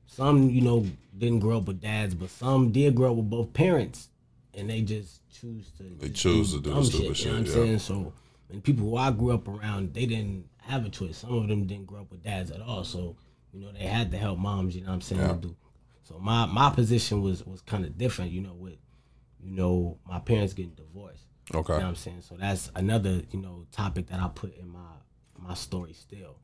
[0.07, 0.87] some, you know,
[1.17, 4.11] didn't grow up with dads, but some did grow up with both parents.
[4.55, 7.33] And they just choose to They just choose to do the dumb stupid You know
[7.33, 7.53] what I'm yeah.
[7.53, 7.79] saying?
[7.79, 8.13] So,
[8.51, 11.17] and people who I grew up around, they didn't have a choice.
[11.19, 13.17] Some of them didn't grow up with dads at all, so
[13.53, 14.75] you know they had to help moms.
[14.77, 15.21] You know what I'm saying?
[15.23, 15.29] Yeah.
[15.29, 15.57] To do.
[16.07, 18.31] So my my position was was kind of different.
[18.31, 18.77] You know, with
[19.43, 21.25] you know my parents getting divorced.
[21.55, 21.73] Okay.
[21.75, 22.23] You know what I'm saying?
[22.23, 24.79] So that's another, you know, topic that I put in my
[25.39, 26.37] my story still.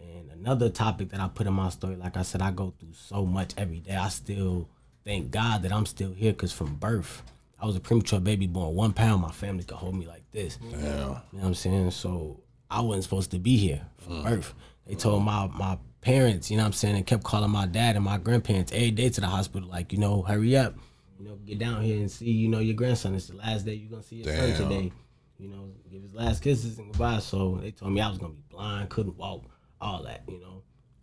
[0.00, 2.94] And another topic that I put in my story, like I said, I go through
[2.94, 3.96] so much every day.
[3.96, 4.68] I still
[5.04, 7.22] thank God that I'm still here because from birth,
[7.60, 9.22] I was a premature baby born one pound.
[9.22, 10.58] My family could hold me like this.
[10.62, 10.78] Yeah.
[10.78, 11.90] You know what I'm saying?
[11.90, 14.24] So I wasn't supposed to be here from mm.
[14.24, 14.54] birth.
[14.86, 17.96] They told my my parents, you know what I'm saying, and kept calling my dad
[17.96, 20.74] and my grandparents every day to the hospital, like, you know, hurry up.
[21.18, 23.14] You know, get down here and see, you know, your grandson.
[23.14, 24.56] It's the last day you're gonna see your Damn.
[24.56, 24.92] son today.
[25.38, 27.18] You know, give his last kisses and goodbye.
[27.18, 29.42] So they told me I was gonna be blind, couldn't walk,
[29.80, 30.62] all that, you know.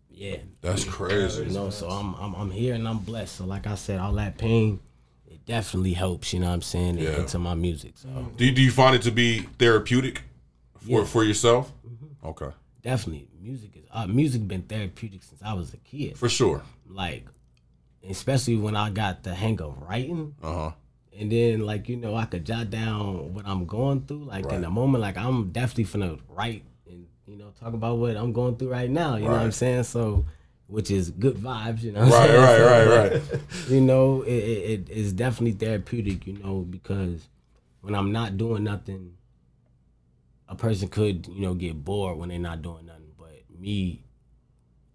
[0.09, 0.37] Yeah.
[0.61, 1.43] That's crazy.
[1.45, 3.35] You know, so I'm, I'm I'm here and I'm blessed.
[3.35, 4.79] So like I said, all that pain,
[5.27, 7.19] it definitely helps, you know what I'm saying, Yeah.
[7.19, 7.93] into my music.
[7.97, 10.23] So Do you, do you find it to be therapeutic
[10.87, 11.71] for for yourself?
[11.87, 12.27] Mm-hmm.
[12.29, 12.49] Okay.
[12.91, 16.17] Definitely music is uh, music been therapeutic since I was a kid.
[16.17, 16.61] For sure.
[16.89, 17.25] like
[18.09, 20.35] especially when I got the hang of writing.
[20.41, 20.71] Uh huh.
[21.19, 24.25] And then like, you know, I could jot down what I'm going through.
[24.25, 24.55] Like Right.
[24.55, 28.31] in the moment, like I'm definitely finna write and, you know, talk about what I'm
[28.33, 29.15] going through right now.
[29.17, 29.83] You know what I'm saying?
[29.83, 30.25] So
[30.67, 32.89] which is good vibes, you know what I'm Right, saying?
[32.89, 33.41] right, right, right.
[33.69, 37.27] You know, it, it, it is definitely therapeutic, you know, because
[37.81, 39.13] when I'm not doing nothing,
[40.49, 43.11] a person could, you know, get bored when they're not doing nothing.
[43.17, 44.03] But me,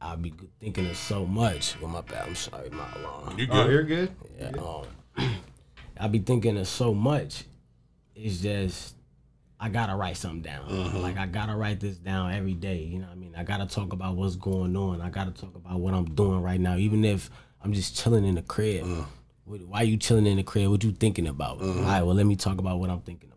[0.01, 1.79] I'll be thinking of so much.
[1.81, 2.27] Well, my bad.
[2.29, 3.39] I'm sorry, my alarm.
[3.39, 3.71] You Oh, good?
[3.73, 4.13] you're good.
[4.39, 4.53] Yeah,
[5.19, 5.31] um,
[5.99, 7.45] I be thinking of so much.
[8.15, 8.95] It's just
[9.61, 10.69] I gotta write something down.
[10.69, 10.99] Mm-hmm.
[10.99, 12.79] Like I gotta write this down every day.
[12.83, 13.35] You know what I mean?
[13.37, 15.01] I gotta talk about what's going on.
[15.01, 17.31] I gotta talk about what I'm doing right now, even if
[17.63, 18.85] I'm just chilling in the crib.
[19.45, 20.71] What- Why you chilling in the crib?
[20.71, 21.61] What you thinking about?
[21.61, 21.79] Mm-hmm.
[21.81, 23.32] All right, well let me talk about what I'm thinking about today.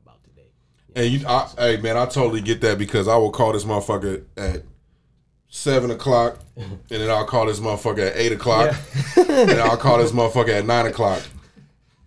[0.95, 4.23] And you, I, hey man, I totally get that because I will call this motherfucker
[4.37, 4.63] at
[5.49, 8.75] seven o'clock, and then I'll call this motherfucker at eight o'clock,
[9.17, 11.21] and I'll call this motherfucker at nine o'clock,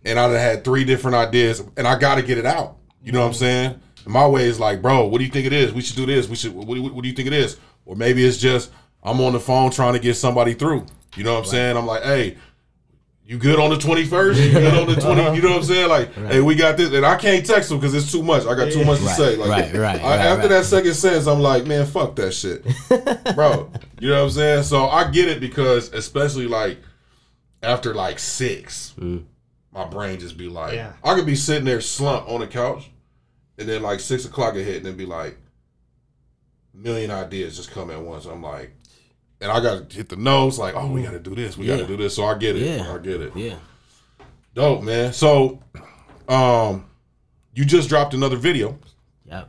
[0.04, 2.76] and I done had three different ideas, and I got to get it out.
[3.02, 3.80] You know what I'm saying?
[4.04, 5.72] And my way is like, bro, what do you think it is?
[5.72, 6.28] We should do this.
[6.28, 6.54] We should.
[6.54, 7.58] What you- what do you think it is?
[7.84, 8.70] Or maybe it's just
[9.02, 10.86] I'm on the phone trying to get somebody through.
[11.16, 11.76] You know what I'm saying?
[11.76, 12.36] I'm like, hey,
[13.28, 14.42] you good on the 21st?
[14.46, 15.36] You good on the 20?
[15.36, 15.88] You know what I'm saying?
[15.90, 16.90] Like, hey, we got this.
[16.94, 18.46] And I can't text them because it's too much.
[18.46, 19.36] I got too much to Right, say.
[19.36, 20.48] Like, right, right, I- right, after right.
[20.48, 22.64] that second sentence, I'm like, man, fuck that shit.
[23.34, 24.62] Bro, you know what I'm saying?
[24.62, 26.78] So I get it because, especially like
[27.62, 29.24] after like six, Mm.
[29.72, 30.94] my brain just be like, Yeah.
[31.04, 32.90] I could be sitting there slumped on the couch,
[33.58, 35.36] and then like six o'clock a hit, and then be like,
[36.72, 38.24] million ideas just come at once.
[38.24, 38.72] I'm like,
[39.40, 41.66] and I got to hit the nose, like, oh, we got to do this, we
[41.66, 42.14] got to do this.
[42.16, 42.92] So I get it, Yeah.
[42.94, 43.36] I get it.
[43.36, 43.56] Yeah.
[44.54, 45.12] Dope, man.
[45.12, 45.60] So,
[46.28, 46.84] um,
[47.54, 48.78] you just dropped another video,
[49.26, 49.48] Yep.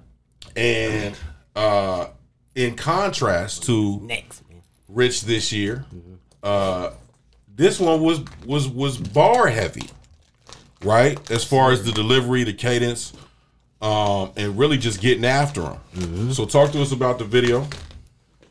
[0.56, 1.16] and
[1.56, 2.08] uh,
[2.56, 4.62] in contrast to Next, man.
[4.88, 5.86] Rich this year,
[6.44, 6.92] uh,
[7.56, 9.90] this one was was was bar heavy,
[10.84, 11.20] right?
[11.32, 13.14] As far as the delivery, the cadence,
[13.82, 15.62] um, and really just getting after
[15.94, 16.34] them.
[16.34, 17.68] So, talk to us about the video.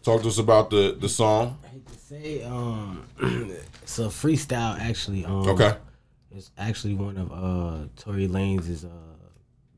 [0.09, 1.59] Talk to us about the the song.
[1.62, 3.05] I hate to say, um,
[3.83, 5.27] it's a freestyle actually.
[5.27, 5.75] Um, Okay.
[6.31, 8.88] It's actually one of uh Tory Lanez's uh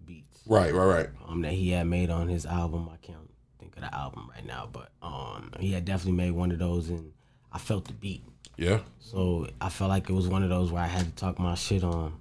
[0.07, 1.09] beats Right, right, right.
[1.27, 2.89] um that he had made on his album.
[2.93, 6.53] I can't think of the album right now, but um he had definitely made one
[6.53, 7.11] of those, and
[7.51, 8.23] I felt the beat.
[8.57, 8.79] Yeah.
[9.01, 11.57] So I felt like it was one of those where I had to talk my
[11.57, 12.13] shit on,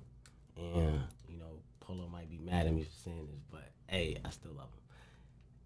[0.58, 4.32] and you know, Polo might be mad at me for saying this, but hey, I
[4.32, 4.82] still love him.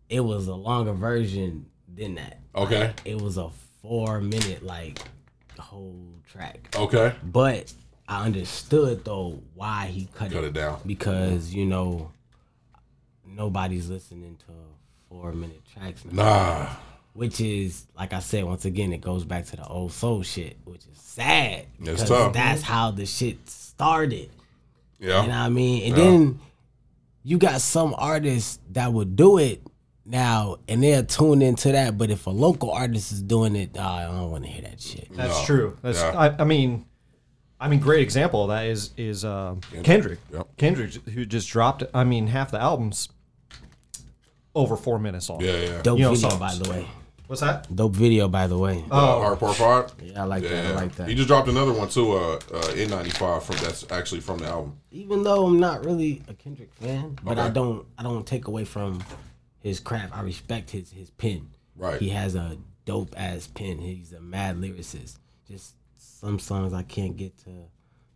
[0.10, 2.40] It was a longer version than that.
[2.56, 2.88] Okay.
[2.88, 3.50] Like, it was a
[3.82, 5.00] four minute like
[5.60, 7.14] whole track, Okay.
[7.24, 7.72] but
[8.08, 10.80] I understood though why he cut, Cut it down.
[10.86, 12.12] because you know
[13.26, 14.54] nobody's listening to
[15.10, 16.70] four minute tracks now Nah.
[17.14, 20.58] which is like I said once again, it goes back to the old soul shit,
[20.66, 24.30] which is sad It's because that's how the shit started.
[25.00, 25.22] Yeah.
[25.22, 25.84] You know what I mean?
[25.94, 26.04] And Yeah.
[26.04, 26.40] then
[27.24, 29.62] you got some artists that would do it
[30.06, 31.98] now, and they're tuned into that.
[31.98, 34.82] But if a local artist is doing it, uh, I don't want to hear that
[34.82, 35.08] shit.
[35.16, 35.46] That's No.
[35.46, 35.78] true.
[35.82, 36.12] That's Yeah.
[36.38, 36.86] I, I mean,
[37.60, 40.20] I mean, great example of that is is uh, Kendrick.
[40.34, 40.48] Yep.
[40.58, 41.84] Kendrick, who just dropped.
[41.94, 43.10] I mean, half the albums
[44.56, 45.42] over four minutes long.
[45.42, 45.82] Yeah, yeah.
[45.82, 46.40] Dope You know video, songs.
[46.40, 46.88] by the way.
[47.28, 47.74] What's that?
[47.74, 48.84] Dope video, by the way.
[48.92, 49.94] Uh, Heart Part Five.
[50.04, 50.66] yeah, I like that.
[50.66, 51.08] I like that.
[51.08, 52.12] He just dropped another one too.
[52.12, 52.40] Uh, uh,
[52.76, 54.78] N95 from that's actually from the album.
[54.92, 57.54] even though I'm not really a Kendrick fan, but I Okay.
[57.54, 59.02] don't I don't take away from
[59.64, 60.16] his craft.
[60.16, 61.50] I respect his his pen.
[61.76, 62.00] Right.
[62.00, 63.80] He has a dope ass pen.
[63.80, 65.18] He's a mad lyricist.
[65.48, 67.50] Just some songs I can't get to,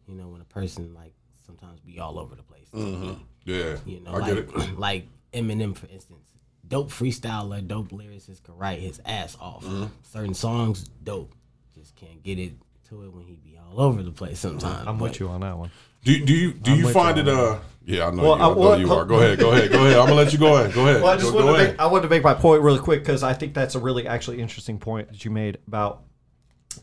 [0.05, 1.13] you know, when a person like
[1.45, 2.67] sometimes be all over the place.
[2.73, 3.19] Mhm.
[3.45, 4.77] Yeah, You know, I like get it.
[4.79, 6.27] like Eminem for instance.
[6.67, 9.63] dope freestyler, dope lyricist could write his ass off.
[9.63, 9.85] Mm-hmm.
[10.03, 11.33] Certain songs, dope.
[11.73, 12.53] Just can't get it
[12.89, 14.85] to it when he be all over the place sometimes.
[14.87, 15.71] I'm But with you on that one.
[16.03, 17.27] Do do you do you find it?
[17.27, 18.43] on Uh, yeah, I know Well, you.
[18.43, 19.05] I I- know well, you are.
[19.05, 19.39] Go ahead.
[19.39, 19.71] Go ahead.
[19.71, 19.97] Go ahead.
[19.97, 20.73] I'm gonna let you go ahead.
[20.73, 21.01] Go ahead.
[21.01, 21.71] Well, I just go, wanted go to ahead.
[21.73, 24.07] make, I wanted to make my point really quick because I think that's a really
[24.07, 26.03] actually interesting point that you made about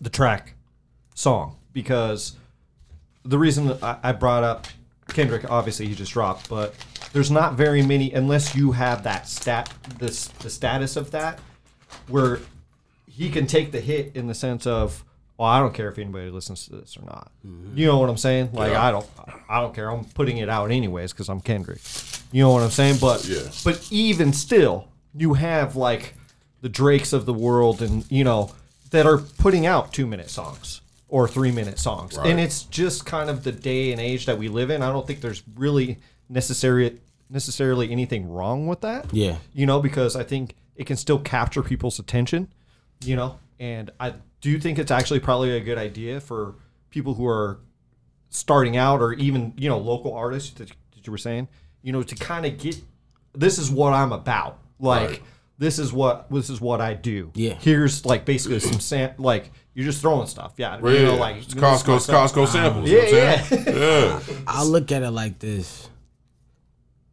[0.00, 0.54] the track
[1.14, 2.36] song because
[3.24, 4.66] the reason that I, I brought up
[5.08, 6.74] Kendrick, obviously he just dropped, but
[7.12, 11.38] there's not very many unless you have that stat, this the status of that,
[12.08, 12.40] where
[13.06, 15.04] he can take the hit in the sense of,
[15.36, 17.30] well, I don't care if anybody listens to this or not.
[17.46, 17.76] Mm-hmm.
[17.76, 18.50] You know what I'm saying?
[18.52, 18.84] Like Yeah.
[18.86, 19.06] I don't,
[19.48, 19.90] I don't care.
[19.90, 21.80] I'm putting it out anyways because I'm Kendrick.
[22.32, 22.98] You know what I'm saying?
[23.00, 23.42] But Yeah.
[23.64, 26.14] but even still, you have like
[26.60, 28.52] the Drakes of the world, and you know
[28.90, 32.28] that are putting out two minute songs or three minute songs, Right.
[32.28, 34.82] and it's just kind of the day and age that we live in.
[34.82, 36.98] I don't think there's really necessary
[37.30, 39.12] necessarily anything wrong with that.
[39.12, 39.36] Yeah.
[39.52, 42.48] you know, because I think it can still capture people's attention.
[43.04, 46.54] You know, and I do you think it's actually probably a good idea for
[46.90, 47.60] people who are
[48.28, 51.48] starting out or even you know local artists that, that you were saying
[51.80, 52.76] you know to kind of get
[53.32, 55.22] this is what i'm about like Right.
[55.56, 57.54] this is what this is what i do Yeah.
[57.54, 61.36] here's like basically some sam like you're just throwing stuff yeah Yeah, you know like
[61.36, 62.32] it's this is my Costco, stuff.
[62.34, 62.90] Costco samples.
[62.90, 63.76] you know yeah what I'm saying?
[63.78, 64.20] yeah.
[64.46, 65.88] I look at it like this.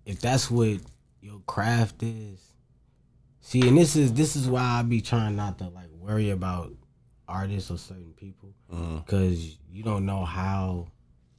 [0.06, 0.80] If that's what
[1.22, 2.39] your craft is,
[3.39, 6.74] see, and this is this is why I be trying not to like worry about
[7.32, 8.98] artists or certain people mm-hmm.
[8.98, 10.88] because you don't know how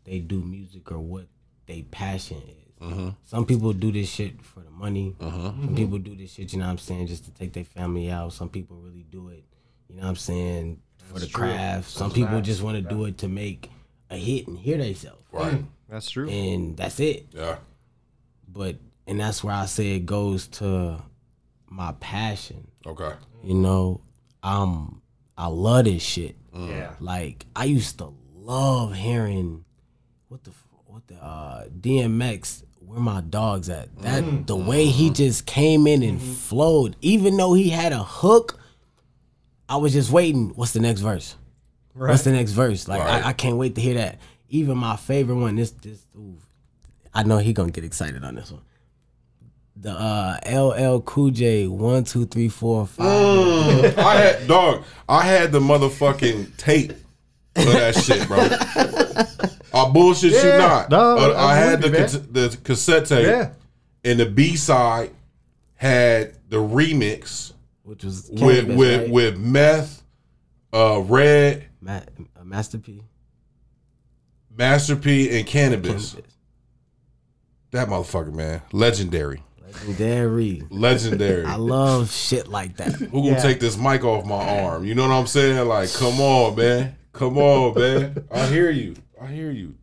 [0.05, 1.27] they do music or what
[1.67, 2.87] they passion is.
[2.89, 3.09] Mm-hmm.
[3.25, 5.15] Some people do this shit for the money.
[5.21, 5.65] Mm-hmm.
[5.67, 8.11] Some people do this shit, you know what I'm saying, just to take their family
[8.11, 8.33] out.
[8.33, 9.45] Some people really do it,
[9.89, 11.91] you know what I'm saying, for the craft.
[11.91, 13.71] Some people just want to do it to make
[14.11, 15.65] a hit and hear themselves Right.
[15.89, 17.29] that's true and that's it.
[17.33, 17.57] Yeah.
[18.49, 18.77] But
[19.07, 21.03] and that's where I say it goes to
[21.69, 22.69] my passion.
[22.87, 23.13] Okay.
[23.43, 24.01] You know,
[24.43, 25.02] um,
[25.37, 26.37] I love this shit.
[26.53, 26.69] Mm.
[26.69, 29.65] yeah Like I used to love hearing
[30.29, 30.51] what the
[30.87, 32.65] what the uh, DMX.
[32.81, 33.97] Where my dogs at?
[34.03, 34.47] That mm.
[34.47, 34.67] the mm.
[34.67, 35.15] way he mm-hmm.
[35.15, 36.33] just came in and mm-hmm.
[36.33, 38.59] flowed, even though he had a hook.
[39.69, 40.51] I was just waiting.
[40.51, 41.37] What's the next verse?
[41.95, 42.11] Right.
[42.11, 42.89] What's the next verse?
[42.89, 43.25] Like Right.
[43.25, 44.19] I, I can't wait to hear that.
[44.51, 45.57] Even my favorite one.
[45.57, 46.07] This this.
[46.17, 46.37] Ooh,
[47.15, 48.63] I know he gonna get excited on this one.
[49.77, 53.99] The uh, LL Cool J one two three four five.
[53.99, 54.85] I had dog.
[55.09, 56.93] I had the motherfucking tape
[57.57, 58.39] of that shit, bro.
[59.75, 60.91] I bullshit you not.
[60.91, 63.51] No, Uh, I'm I had the with the cassette tape, yeah
[64.05, 65.11] and the B side
[65.75, 67.53] had the remix
[67.85, 69.11] which was with Canibus, with right?
[69.11, 70.03] with meth,
[70.73, 72.01] uh, red, Ma-
[72.39, 73.03] uh, Master P.
[74.57, 76.15] Master P, and Canibus.
[76.15, 76.23] Canibus.
[77.71, 80.63] That motherfucker, man, legendary, Legendary.
[80.71, 81.45] legendary.
[81.45, 82.93] I love shit like that.
[82.93, 83.43] Who gonna Yeah.
[83.43, 84.85] take this mic off my arm?
[84.85, 85.67] You know what I'm saying?
[85.67, 86.97] Like, come on, man.
[87.13, 88.25] Come on, man.
[88.31, 88.97] I hear you.
[89.21, 89.75] I hear you.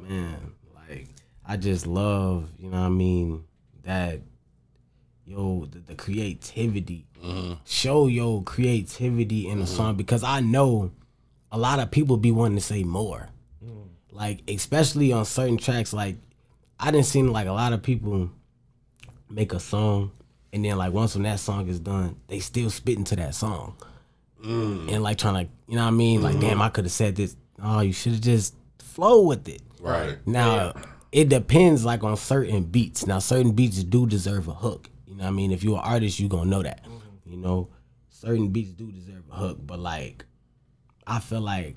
[0.00, 1.08] Man, like
[1.46, 3.44] I just love, you know what I mean,
[3.84, 4.20] that
[5.24, 7.06] yo, the, the creativity.
[7.22, 7.54] Mm-hmm.
[7.64, 9.74] Show your creativity in a mm-hmm.
[9.74, 10.92] song because I know
[11.50, 13.28] a lot of people be wanting to say more.
[13.64, 13.88] Mm.
[14.10, 16.16] Like, especially on certain tracks, like
[16.78, 18.30] I didn't see like a lot of people
[19.34, 20.12] make a song
[20.54, 23.76] and then like once when that song is done, they still spit into that song.
[24.44, 24.92] Mm.
[24.92, 26.22] And like trying to, you know what I mean?
[26.22, 27.34] Like, damn, I could have said this.
[27.60, 29.62] Oh, you should have just flow with it.
[29.80, 30.16] Right.
[30.26, 30.74] Now,
[31.10, 33.04] it depends like on certain beats.
[33.04, 34.88] Now, certain beats do deserve a hook.
[35.08, 35.50] You know what I mean?
[35.50, 36.84] If you're an artist, you gonna know that.
[36.84, 37.32] Mm-hmm.
[37.32, 37.68] You know,
[38.08, 40.24] certain beats do deserve a hook, but like,
[41.04, 41.76] I feel like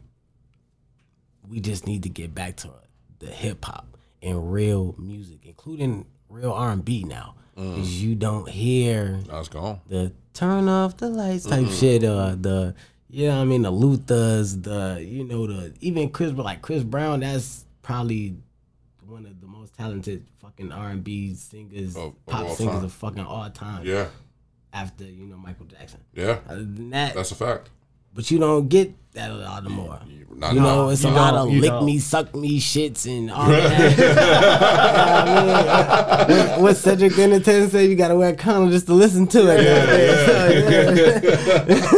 [1.47, 2.69] we just need to get back to
[3.19, 8.47] the hip hop and real music, including real R and B now, because you don't
[8.47, 9.79] hear Now it's gone.
[9.87, 12.03] the turn off the lights type shit.
[12.03, 12.75] Uh, the
[13.09, 16.83] you know I mean the Luthers, the you know the even Chris, but like Chris
[16.83, 18.35] Brown, that's probably
[19.07, 22.83] one of the most talented fucking R and B singers, Of- of pop singers time.
[22.85, 23.85] of fucking all time.
[23.85, 24.07] Yeah.
[24.73, 26.01] After you know Michael Jackson.
[26.13, 26.39] Yeah.
[26.47, 27.69] Other than that, That's a fact.
[28.13, 29.99] but you don't get that a lot more.
[30.39, 31.83] Not You know, it's you a lot of lick don't.
[31.85, 33.97] me, suck me shits and all that.
[33.97, 34.23] You know what
[35.19, 36.47] I mean?
[36.49, 39.39] What- what Cedric the Entertainer said, you gotta wear a condom just to listen to
[39.39, 39.57] it.
[39.57, 40.25] So, yeah.
[40.25, 41.91] so this,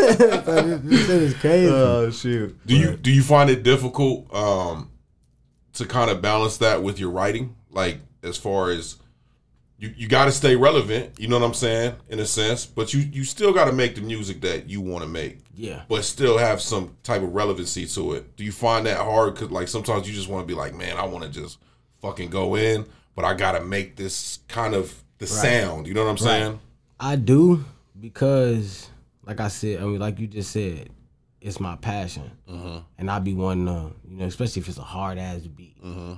[0.84, 1.68] this shit is crazy.
[1.72, 4.90] oh shoot Do you do you find it difficult um
[5.74, 7.56] to kind of balance that with your writing?
[7.72, 8.98] Like as far as
[9.80, 12.94] you, you got to stay relevant, you know what I'm saying, in a sense, but
[12.94, 15.84] you you still got to make the music that you want to make, yeah.
[15.88, 18.36] but still have some type of relevancy to it.
[18.36, 19.38] Do you find that hard?
[19.38, 21.60] Cause like sometimes you just want to be like, man, I want to just
[22.02, 25.88] fucking go in, but I got to make this kind of the sound.
[25.88, 26.60] You know what I'm saying?
[27.00, 27.64] I do
[27.98, 28.90] because,
[29.26, 30.90] like I said, I mean, like you just said,
[31.40, 32.80] it's my passion, mm-hmm.
[32.98, 35.82] and I be wanting to, you know, especially if it's a hard ass beat.
[35.82, 36.16] Mm-hmm.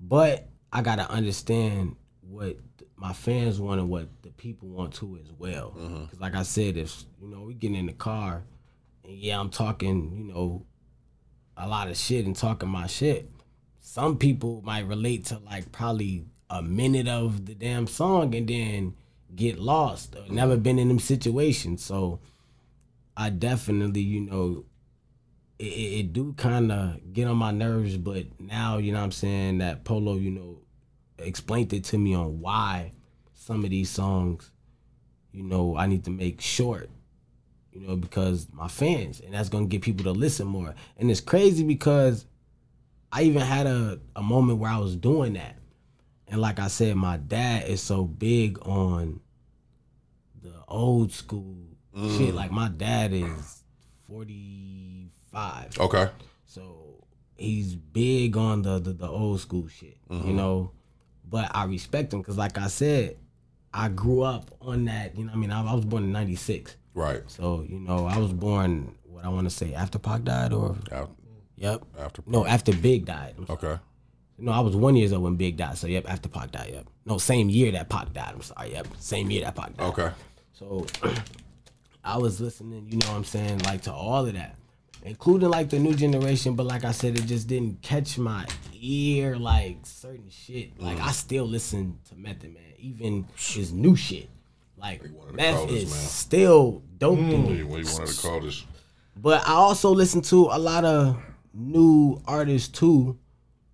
[0.00, 2.56] But I gotta understand what
[2.96, 5.74] my fans want and what the people want too as well.
[5.76, 6.04] Mm-hmm.
[6.04, 8.42] Because, like I said, if you know we get in the car,
[9.04, 10.64] and yeah, I'm talking, you know,
[11.56, 13.30] a lot of shit and talking my shit.
[13.80, 18.94] Some people might relate to like probably a minute of the damn song and then
[19.34, 20.16] get lost.
[20.16, 22.20] Or never been in them situations, so
[23.16, 24.64] I definitely, you know,
[25.58, 27.96] it, it, it do kind of get on my nerves.
[27.96, 30.63] But now, you know, what I'm saying that Polo, you know,
[31.18, 32.92] explained it to me on why
[33.34, 34.50] some of these songs,
[35.32, 36.90] you know, I need to make short
[37.74, 40.74] you know, because my fans, and that's gonna get people to listen more.
[40.96, 42.24] And it's crazy because
[43.12, 45.56] I even had a, a moment where I was doing that.
[46.28, 49.20] And like I said, my dad is so big on
[50.40, 51.56] the old school
[51.94, 52.32] shit.
[52.32, 52.34] Mm.
[52.34, 53.62] Like my dad is
[54.08, 55.80] 45.
[55.80, 56.10] Okay.
[56.46, 57.04] So
[57.36, 60.36] he's big on the the, the old school shit, you mm-hmm.
[60.36, 60.70] know.
[61.28, 63.16] But I respect him because, like I said,
[63.72, 65.16] I grew up on that.
[65.16, 67.22] You know, what I mean, I, I was born in '96, Right.
[67.26, 70.76] so you know, I was born what I want to say after Pac died, or
[70.92, 71.08] Af-
[71.56, 72.22] yep, After.
[72.26, 73.34] no, after Big died.
[73.38, 73.58] I'm sorry.
[73.72, 73.82] Okay.
[74.36, 75.78] No, I was one years old when Big died.
[75.78, 76.70] So yep, after Pac died.
[76.72, 76.86] Yep.
[77.06, 78.32] No, same year that Pac died.
[78.34, 78.72] I'm sorry.
[78.72, 79.86] Yep, same year that Pac died.
[79.86, 80.10] Okay.
[80.52, 80.86] So
[82.04, 84.56] I was listening, you know what I'm saying, like to all of that,
[85.02, 86.54] including like the new generation.
[86.54, 88.46] But like I said, it just didn't catch my
[88.84, 90.80] ear like certain shit.
[90.80, 91.12] Like I mm.
[91.12, 94.28] still listen to Method Man, even his new shit.
[94.76, 96.00] Like one of Meth coldest, is man.
[96.00, 97.62] still dope to me.
[97.62, 98.64] What you wanted to call this?
[99.16, 101.16] But I also listen to a lot of
[101.54, 103.18] new artists too.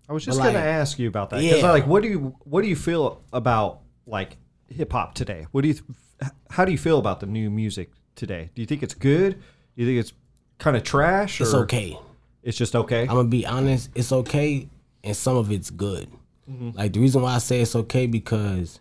[0.08, 1.70] I was just But, gonna like, ask you about that because yeah.
[1.70, 4.36] like, what do you what do you feel about like
[4.68, 5.46] hip hop today?
[5.50, 8.50] What do you th- how do you feel about the new music today?
[8.54, 9.34] Do you think it's good?
[9.34, 10.12] Do you think it's
[10.58, 11.40] kind of trash?
[11.40, 11.98] Or It's okay.
[12.42, 13.02] It's just okay.
[13.02, 14.68] I'm gonna be honest, it's okay,
[15.04, 16.08] and some of it's good.
[16.50, 16.70] Mm-hmm.
[16.76, 18.80] Like the reason why I say it's okay because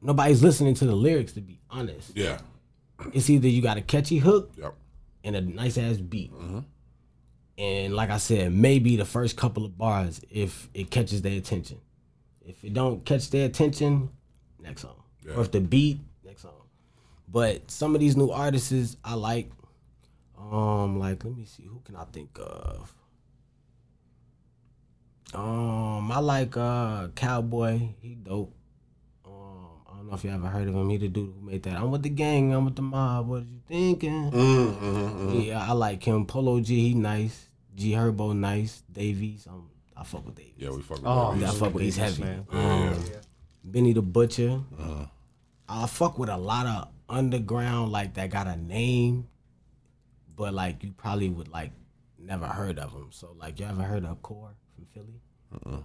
[0.00, 1.32] nobody's listening to the lyrics.
[1.32, 2.38] To be honest, Yeah.
[3.12, 4.74] it's either you got a catchy hook Yep.
[5.24, 6.60] and a nice ass beat, Mm-hmm.
[7.58, 11.80] and like I said, maybe the first couple of bars if it catches their attention.
[12.46, 14.10] If it don't catch their attention,
[14.60, 14.96] next song.
[15.26, 15.34] Yeah.
[15.34, 16.52] Or if the beat, next song.
[17.26, 19.50] But some of these new artists I like.
[20.38, 22.92] Um, like let me see, who can I think of?
[25.34, 27.80] Um, I like uh Cowboy.
[28.00, 28.54] He dope.
[29.24, 29.32] Um,
[29.90, 30.88] I don't know if you ever heard of him.
[30.90, 31.76] He the dude who made that.
[31.76, 32.52] I'm with the gang.
[32.54, 33.28] I'm with the mob.
[33.28, 34.30] What are you thinking?
[34.30, 36.26] Mm, mm-hmm, Yeah, I like him.
[36.26, 37.48] Polo G, he nice.
[37.74, 38.82] G Herbo, nice.
[38.92, 40.52] Davies, um, I fuck with Davies.
[40.56, 41.04] Yeah, we fucking.
[41.06, 41.82] Oh, Yeah, I fuck with.
[41.82, 42.22] He's heavy.
[42.22, 42.46] man.
[42.52, 43.04] Um,
[43.64, 44.60] Benny the Butcher.
[44.78, 45.06] Uh-huh.
[45.68, 49.26] I fuck with a lot of underground like that got a name,
[50.36, 51.72] but like you probably would like
[52.18, 53.08] never heard of them.
[53.10, 54.54] So like you ever heard of Core
[54.92, 55.82] from Philly?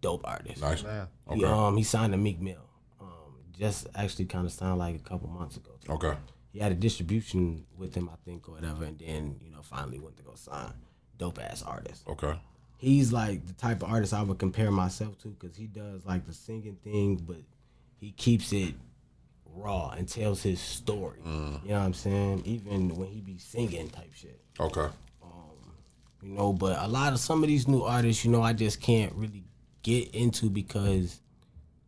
[0.00, 0.60] Dope artist.
[0.60, 0.82] Nice.
[0.82, 1.06] Yeah.
[1.32, 1.52] He, Okay.
[1.52, 2.68] um, he signed to Meek Mill.
[3.00, 3.08] Um,
[3.58, 5.72] just actually kind of sounded like a couple months ago.
[5.88, 6.14] Okay.
[6.52, 9.98] He had a distribution with him, I think, or whatever, and then you know finally
[9.98, 10.72] went to go sign.
[11.18, 12.04] Dope ass artist.
[12.08, 12.38] Okay.
[12.78, 16.26] He's like the type of artist I would compare myself to because he does like
[16.26, 17.38] the singing thing, but
[17.98, 18.74] he keeps it
[19.46, 21.20] raw and tells his story.
[21.24, 22.42] You know what I'm saying?
[22.44, 24.38] Even when he be singing type shit.
[24.60, 24.88] Okay.
[26.22, 28.80] You know, but a lot of some of these new artists, you know, I just
[28.80, 29.44] can't really
[29.82, 31.20] get into because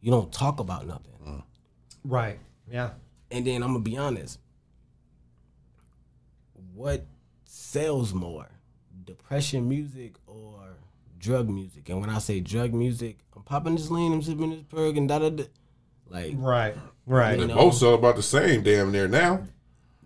[0.01, 1.13] you don't talk about nothing.
[1.27, 1.43] Mm.
[2.05, 2.39] Right.
[2.71, 2.91] Yeah.
[3.31, 4.39] And then I'm gonna be honest.
[6.75, 7.05] What
[7.45, 8.47] sells more?
[9.05, 10.77] Depression music or
[11.19, 11.89] drug music?
[11.89, 15.09] And when I say drug music, I'm popping this lean, I'm sipping this perk and
[15.09, 15.45] da da da.
[16.09, 16.77] Like, Right.
[17.07, 17.39] Right.
[17.39, 17.55] They know.
[17.55, 19.45] both sell about the same damn near now.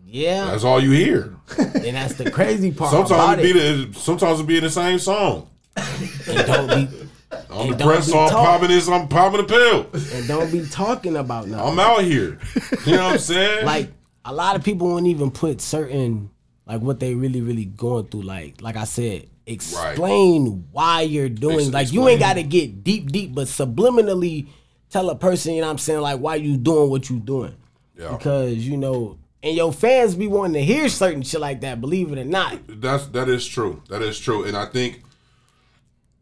[0.05, 0.47] Yeah.
[0.47, 1.35] That's all you hear.
[1.59, 2.91] and that's the crazy part.
[2.93, 5.49] Sometimes it be the sometimes it be in the same song.
[5.77, 7.09] And don't be
[7.51, 9.87] On the don't press be song, popping this, I'm popping a pill.
[10.15, 11.67] and don't be talking about nothing.
[11.69, 12.39] I'm out here.
[12.87, 13.65] You know what I'm saying?
[13.67, 13.91] like
[14.25, 16.31] a lot of people won't even put certain
[16.67, 21.59] like what they really really going through like like i said explain why you're doing
[21.61, 24.47] Ex- like you ain't got to get deep deep but subliminally
[24.91, 27.55] tell a person you know what i'm saying like why you doing what you doing
[27.99, 28.13] Yeah.
[28.17, 32.13] because you know and your fans be wanting to hear certain shit like that believe
[32.13, 33.83] it or not That's that is true.
[33.89, 35.03] That is true, and I think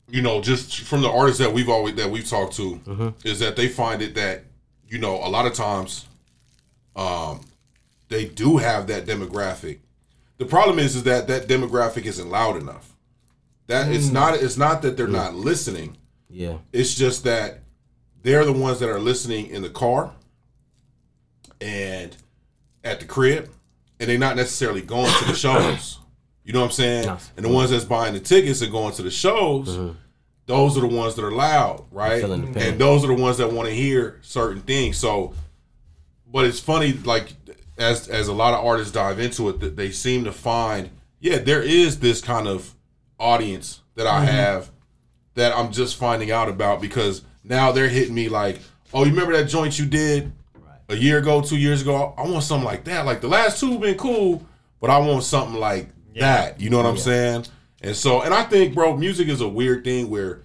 [0.09, 3.09] you know just from the artists that we've always that we've talked to Mm-hmm.
[3.25, 4.45] is that they find it that
[4.89, 6.07] you know a lot of times,
[6.97, 7.41] um,
[8.09, 9.79] they do have that demographic.
[10.39, 12.97] The problem is is that that demographic isn't loud enough.
[13.69, 13.95] That Mm.
[13.95, 14.35] it's not.
[14.35, 15.97] It's not that they're not listening.
[16.29, 17.61] yeah It's just that
[18.23, 20.13] they're the ones that are listening in the car
[21.61, 22.17] and
[22.85, 23.51] at the crib,
[23.99, 25.99] and they're not necessarily going to the shows.
[26.45, 27.07] You know what I'm saying?
[27.07, 27.19] No.
[27.37, 29.97] And the ones that's buying the tickets and going to the shows, mm-hmm.
[30.47, 32.21] those are the ones that are loud, right?
[32.21, 32.73] Feeling the pain.
[32.73, 34.97] And those are the ones that want to hear certain things.
[34.97, 35.35] So,
[36.27, 37.35] but it's funny, like
[37.79, 41.39] as as a lot of artists dive into it, that they seem to find, yeah,
[41.39, 42.75] there is this kind of
[43.19, 44.35] audience that I mm-hmm.
[44.35, 44.71] have
[45.35, 48.61] that I'm just finding out about because now they're hitting me like,
[48.93, 50.33] oh, you remember that joint you did
[50.91, 52.15] a year ago, two years ago?
[52.19, 53.07] I want something like that.
[53.07, 54.45] Like the last two been cool,
[54.81, 56.61] but I want something like that.
[56.61, 57.47] You know what I'm saying?
[57.83, 60.43] And so, and I think, bro, music is a weird thing where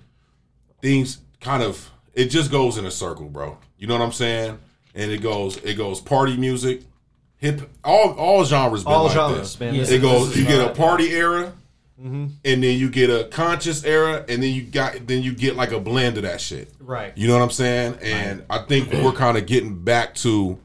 [0.82, 3.58] things kind of it just goes in a circle, bro.
[3.78, 4.58] You know what I'm saying?
[4.94, 6.84] And it goes, it goes party music,
[7.38, 8.84] hip, all all genres.
[8.86, 9.60] Been All like genres, this.
[9.60, 9.74] man.
[9.76, 9.82] Yeah.
[9.82, 10.38] This It is- goes.
[10.38, 11.52] You get a party era,
[11.98, 15.72] and then you get a conscious era, and then you got then you get like
[15.72, 16.72] a blend of that shit.
[16.80, 17.18] Right.
[17.18, 17.98] You know what I'm saying?
[18.02, 20.60] And I think we're kind of getting back to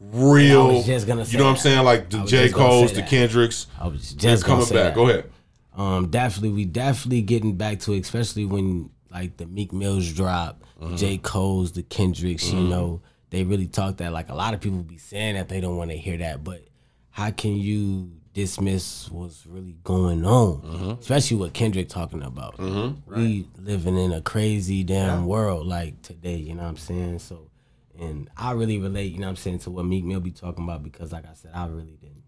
[0.00, 0.62] real.
[0.62, 1.84] I was just gonna you say know what I'm saying?
[1.84, 3.02] Like the J Cole's, the.
[3.02, 3.66] Kendricks.
[3.80, 4.84] I was just coming say back.
[4.84, 4.94] that.
[4.94, 5.30] Go ahead.
[5.76, 10.62] Um, definitely, we definitely getting back to, it, especially when like the Meek Mills drop,
[10.80, 10.90] Mm-hmm.
[10.92, 12.52] the J Cole's, the Kendricks.
[12.52, 14.12] You know, they really talk that.
[14.12, 16.62] Like a lot of people be saying that they don't want to hear that, but
[17.10, 20.60] how can you dismiss what's really going on?
[20.60, 20.90] Mm-hmm.
[21.00, 22.58] Especially what Kendrick talking about.
[23.06, 26.36] We living in a crazy damn world like today.
[26.36, 27.18] You know what I'm saying?
[27.20, 27.50] So.
[27.98, 30.64] And I really relate, you know what I'm saying, to what Meek Mill be talking
[30.64, 32.24] about because, like I said, I really didn't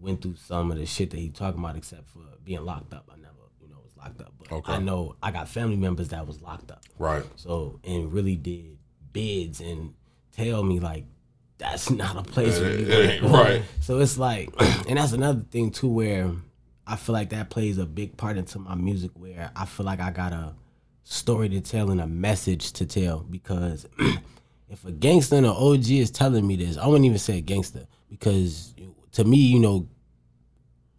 [0.00, 3.10] went through some of the shit that he talking about, except for being locked up.
[3.12, 4.32] I never, you know, was locked up.
[4.38, 4.72] But Okay.
[4.72, 6.82] I know I got family members that was locked up.
[6.98, 7.24] Right.
[7.36, 8.78] So and really did
[9.12, 9.92] bids and
[10.32, 11.04] tell me like
[11.58, 13.62] that's not a place where you it right.
[13.80, 14.50] So it's like,
[14.88, 16.30] and that's another thing too, where
[16.86, 20.00] I feel like that plays a big part into my music, where I feel like
[20.00, 20.54] I got a
[21.04, 23.86] story to tell and a message to tell because
[24.68, 27.42] if a gangster and an OG is telling me this, I wouldn't even say a
[27.42, 28.74] gangster because
[29.12, 29.88] to me, you know,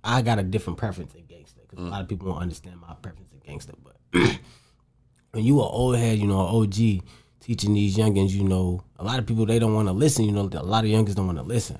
[0.03, 1.91] I got a different preference in gangster because a mm.
[1.91, 3.73] lot of people don't understand my preference in gangster.
[3.83, 3.97] But
[5.31, 7.03] when you an old head, you know, an OG
[7.45, 10.25] teaching these youngins, you know, a lot of people they don't want to listen.
[10.25, 11.79] You know, a lot of youngins don't want to listen.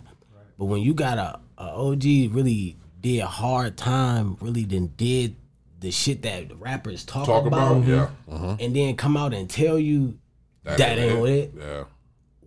[0.60, 2.04] But when you got a, a OG
[2.34, 5.36] really did hard time, really then did
[5.80, 8.10] the shit that the rappers talk, Talk about, about yeah.
[8.32, 8.58] Uh-huh.
[8.60, 10.18] and then come out and tell you
[10.64, 11.84] that, ain't what it Yeah.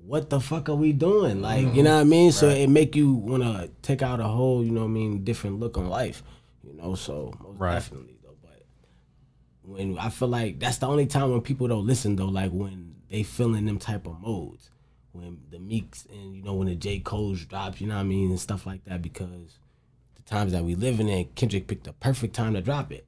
[0.06, 1.42] what the fuck are we doing?
[1.42, 2.30] Like, you know what I mean?
[2.32, 5.24] So it make you want to take out a whole, you know what I mean,
[5.24, 6.22] different look on life.
[6.64, 7.74] You know, so most Right.
[7.74, 8.36] definitely though.
[8.42, 8.62] But
[9.62, 12.94] when I feel like that's the only time when people don't listen though, like when
[13.10, 14.70] they feel in them type of modes.
[15.12, 17.00] When the Meeks and you know when the J.
[17.00, 19.58] Cole's drops, you know what I mean, and stuff like that, because
[20.14, 23.06] the times that we living in, Kendrick picked the perfect time to drop it.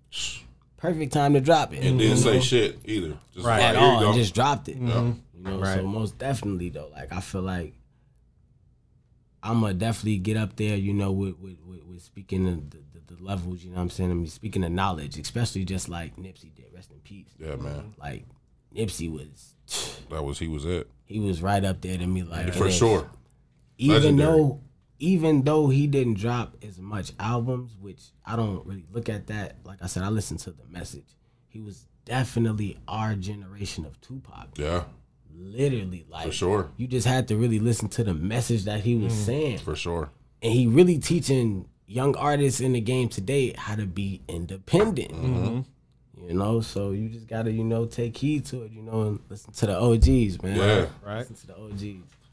[0.78, 1.84] Perfect time to drop it.
[1.84, 2.40] And didn't you say know?
[2.40, 3.16] shit either.
[3.34, 3.60] Just Right.
[3.60, 4.78] at all and just dropped it.
[4.78, 5.12] Yeah.
[5.36, 5.76] You know, Right.
[5.78, 7.74] so most definitely though, like I feel like
[9.42, 13.14] I'ma definitely get up there, you know, with with, with, with speaking of the, the,
[13.14, 14.10] the levels, you know what I'm saying?
[14.10, 17.28] I mean speaking of knowledge, especially just like Nipsey did, rest in peace.
[17.38, 17.94] Yeah, man.
[17.98, 18.24] Like
[18.74, 19.54] Nipsey was
[20.10, 20.90] That was he was it.
[21.04, 23.10] he was right up there to me like For and sure.
[23.78, 24.32] even Legendary.
[24.32, 24.60] though
[25.00, 29.56] even though he didn't drop as much albums, which I don't really look at that.
[29.64, 31.16] Like I said, I listened to the message.
[31.48, 34.58] He was definitely our generation of Tupac.
[34.58, 34.84] Yeah.
[35.34, 36.70] literally like For sure.
[36.76, 39.24] you just had to really listen to the message that he was mm.
[39.26, 40.10] saying For sure.
[40.42, 45.60] and he really teaching young artists in the game today how to be independent mm-hmm.
[46.26, 49.20] You know so you just gotta you know take heed to it you know and
[49.28, 50.86] listen to the og's man Yeah.
[51.04, 51.18] Right.
[51.18, 51.84] listen to the og's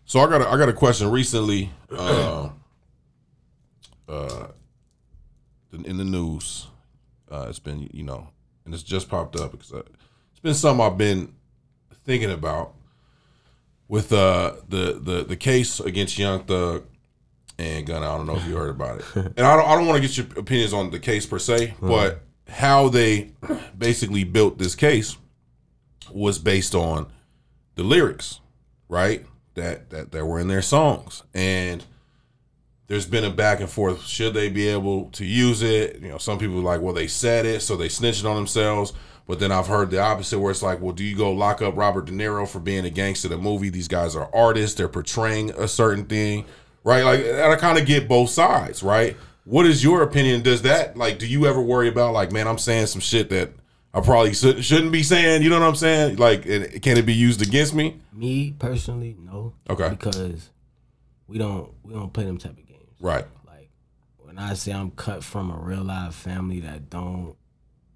[0.05, 1.71] So I got a, I got a question recently.
[1.91, 2.49] Uh,
[4.07, 4.47] uh,
[5.83, 6.67] in the news,
[7.29, 8.29] uh, it's been you know,
[8.65, 9.79] and it's just popped up because I,
[10.31, 11.33] it's been something I've been
[12.05, 12.73] thinking about
[13.88, 16.85] with uh, the the the case against Young Thug
[17.59, 18.05] and Gunna.
[18.13, 20.07] I don't know if you heard about it, and I don't I don't want to
[20.07, 23.31] get your opinions on the case per se, but how they
[23.77, 25.17] basically built this case
[26.11, 27.07] was based on
[27.75, 28.39] the lyrics
[28.89, 29.25] right?
[29.55, 31.83] That that that were in their songs, and
[32.87, 34.05] there's been a back and forth.
[34.05, 35.99] Should they be able to use it?
[36.01, 38.93] You know, some people like, well, they said it, so they snitched on themselves.
[39.25, 41.75] But then I've heard the opposite, where it's like, well, do you go lock up
[41.75, 43.69] Robert De Niro for being a gangster in a movie?
[43.69, 46.45] These guys are artists; they're portraying a certain thing,
[46.83, 47.03] right?
[47.03, 49.17] Like, I kind of get both sides, right?
[49.47, 50.41] What is your opinion?
[50.41, 51.19] Does that like?
[51.19, 53.51] Do you ever worry about like, man, I'm saying some shit that
[53.93, 55.41] I probably shouldn't shouldn't be saying?
[55.41, 56.17] You know what I'm saying?
[56.17, 57.99] Like, and can it be used against me?
[58.11, 59.89] me personally no Okay.
[59.89, 60.49] because
[61.27, 63.25] we don't we don't play them type of games Right.
[63.45, 63.69] like
[64.17, 67.35] when i say i'm cut from a real live family that don't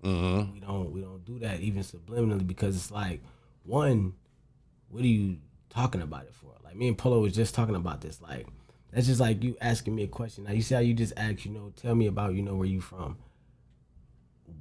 [0.04, 0.54] Mm-hmm.
[0.54, 3.24] we don't we don't do that even subliminally because it's like
[3.64, 4.14] one
[4.90, 5.38] what are you
[5.72, 6.52] talking about it for?
[6.64, 8.22] Like me and Polo was just talking about this.
[8.22, 8.46] Like
[8.94, 10.44] that's just like you asking me a question.
[10.46, 12.68] Now you see how you just ask, you know, tell me about you know where
[12.68, 13.18] you from.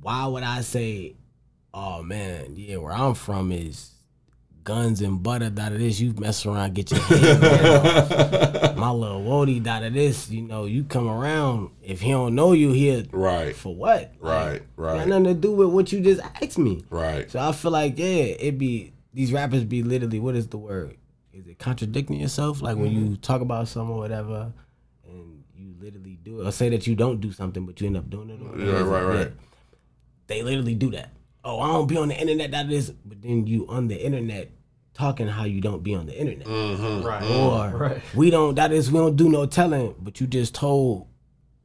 [0.01, 1.16] Why would I say,
[1.74, 3.91] oh man, yeah, where I'm from is
[4.62, 7.01] guns and butter, dot of this, you mess around, get your.
[8.76, 11.70] My little Wody, dot of this, you know, you come around.
[11.83, 13.55] If he don't know you, he'll Right.
[13.55, 14.12] for what?
[14.20, 14.99] Right, Like, right.
[14.99, 16.85] Got nothing to do with what you just asked me.
[16.91, 17.31] Right.
[17.31, 20.97] So I feel like, yeah, it be these rappers be literally what is the word?
[21.41, 22.61] Is it contradicting yourself?
[22.61, 24.53] Like when you talk about something or whatever,
[25.09, 27.97] and you literally do it, or say that you don't do something, but you end
[27.97, 28.41] up doing it.
[28.43, 29.09] or Yeah, right, whatever.
[29.14, 29.32] right.
[30.26, 31.11] They literally do that.
[31.43, 32.51] Oh, I don't be on the internet.
[32.51, 34.51] That is, but then you on the internet
[34.93, 36.47] talking how you don't be on the internet.
[36.47, 37.07] Mm-hmm.
[37.07, 37.22] Right.
[37.22, 38.03] Or Right.
[38.14, 38.57] we don't.
[38.57, 39.95] That is, we don't do no telling.
[39.99, 41.07] But you just told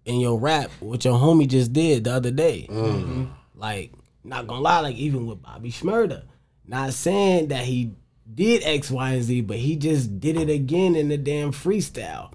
[0.05, 2.67] in your rap what your homie just did the other day.
[2.69, 3.25] Mm-hmm.
[3.55, 3.91] Like,
[4.23, 6.23] not gonna lie, like even with Bobby Shmurda,
[6.65, 7.91] not saying that he
[8.33, 12.31] did X, Y, and Z, but he just did it again in the damn freestyle.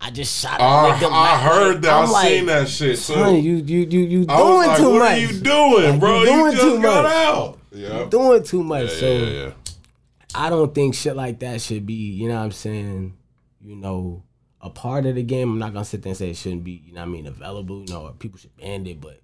[0.00, 0.60] I just shot.
[0.60, 1.52] a I, nigga I back.
[1.52, 1.92] heard that.
[1.92, 2.98] I'm I like, seen that shit.
[2.98, 5.12] Son, you you you you doing like, too what much.
[5.12, 6.22] are you doing, Like, bro?
[6.22, 7.12] you You, doing just too got much.
[7.12, 7.58] out.
[7.70, 8.04] Yeah.
[8.10, 8.90] doing too much.
[8.94, 9.50] Yeah, so yeah, yeah.
[10.34, 13.14] I don't think shit like that should be, you know what I'm saying,
[13.60, 14.22] you know,
[14.60, 15.50] a part of the game.
[15.52, 17.26] I'm not gonna sit there and say it shouldn't be, you know what I mean,
[17.26, 19.20] available, you know, or people should ban it, but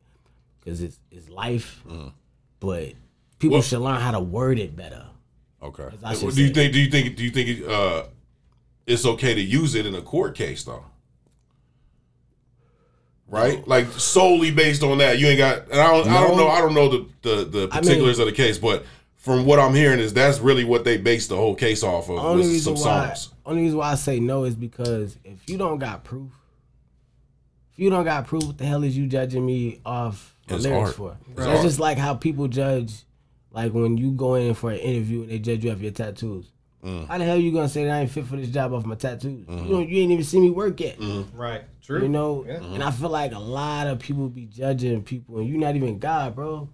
[0.60, 1.82] because it's it's life.
[1.88, 2.12] Mm.
[2.60, 2.92] But
[3.40, 5.06] people Well- should learn how to word it better.
[5.62, 5.88] Okay.
[6.04, 6.72] I should What do you think?
[6.72, 7.16] Do you think?
[7.16, 8.04] Do you think uh,
[8.86, 10.84] it's okay to use it in a court case though?
[13.30, 15.68] Right, like solely based on that, you ain't got.
[15.70, 16.08] And I don't.
[16.08, 16.48] I don't know.
[16.48, 18.84] I don't know the the, the I mean- particulars of the case, but
[19.16, 22.18] from what I'm hearing is that's really what they based the whole case off of
[22.18, 23.34] Only was reason some why, songs.
[23.44, 26.30] only reason why I say no is because if you don't got proof,
[27.72, 30.86] if you don't got proof, what the hell is you judging me off the lyrics
[30.90, 30.94] art.
[30.94, 31.16] for?
[31.32, 33.04] It's That's just like how people judge,
[33.58, 36.52] like when you go in for an interview and they judge you off your tattoos.
[36.84, 37.08] Mm.
[37.08, 38.94] How the hell you gonna say that I ain't fit for this job off my
[38.94, 39.46] tattoos?
[39.46, 39.64] Mm-hmm.
[39.66, 40.96] You don't, you ain't even see me work yet.
[41.34, 41.62] Right.
[41.82, 42.02] True.
[42.02, 42.74] You know, Mm-hmm.
[42.74, 45.98] and I feel like a lot of people be judging people, and you're not even
[45.98, 46.68] God, bro.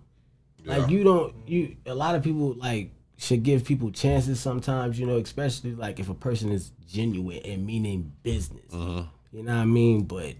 [0.63, 0.77] Yeah.
[0.77, 5.07] Like you don't you a lot of people like should give people chances sometimes, you
[5.07, 8.71] know, especially like if a person is genuine and meaning business.
[8.73, 9.09] Mm-hmm.
[9.37, 10.03] You know what I mean?
[10.03, 10.35] But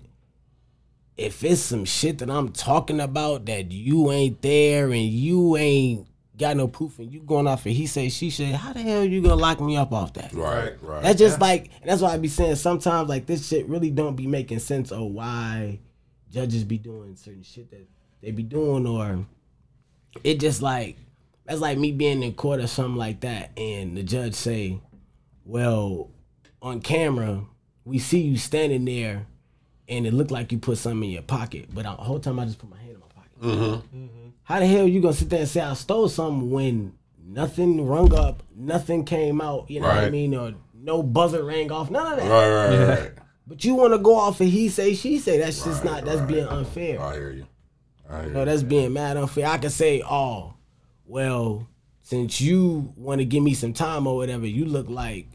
[1.17, 6.07] if it's some shit that I'm talking about that you ain't there and you ain't
[6.37, 9.05] got no proof and you going off and he say she say, how the hell
[9.05, 10.33] you gonna lock me up off that?
[10.33, 11.03] Right, right.
[11.03, 14.27] That's just like, that's why I be saying sometimes like this shit really don't be
[14.27, 15.79] making sense of why
[16.35, 17.87] judges be doing certain shit that
[18.21, 19.25] they be doing, or
[20.25, 20.97] it just like
[21.45, 24.81] that's like me being in court or something like that, and the judge say,
[25.45, 26.11] "Well,
[26.61, 27.45] on camera
[27.85, 29.27] we see you standing there,
[29.89, 32.47] and it looked like you put something in your pocket, but the whole time I
[32.47, 33.97] just put my hand in my pocket." Mm-hmm.
[33.97, 34.24] Mm-hmm.
[34.45, 36.95] How the hell you gonna sit there and say I stole something when
[37.27, 41.73] nothing rung up, nothing came out, you know what I mean, or no buzzer rang
[41.73, 42.29] off, none of that.
[42.31, 43.13] right, right, right.
[43.47, 45.39] But you want to go off and he say, she say.
[45.39, 46.05] That's just not.
[46.05, 46.29] That's right.
[46.29, 47.01] being unfair.
[47.01, 47.47] I hear you.
[48.09, 48.45] I hear No, you.
[48.47, 49.47] that's being mad unfair.
[49.47, 50.55] I can say, oh,
[51.05, 51.67] well,
[52.03, 55.27] since you want to give me some time or whatever, you look like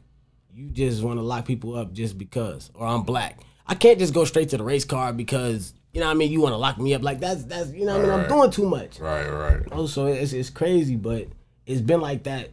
[0.53, 3.39] you just want to lock people up just because, or I'm black.
[3.67, 6.31] I can't just go straight to the race car because you know what I mean.
[6.31, 8.19] You want to lock me up like that's that's you know what I mean.
[8.21, 8.99] I'm doing too much.
[9.01, 9.61] Right, right.
[9.69, 11.27] Oh, also, it's it's crazy, but
[11.65, 12.51] it's been like that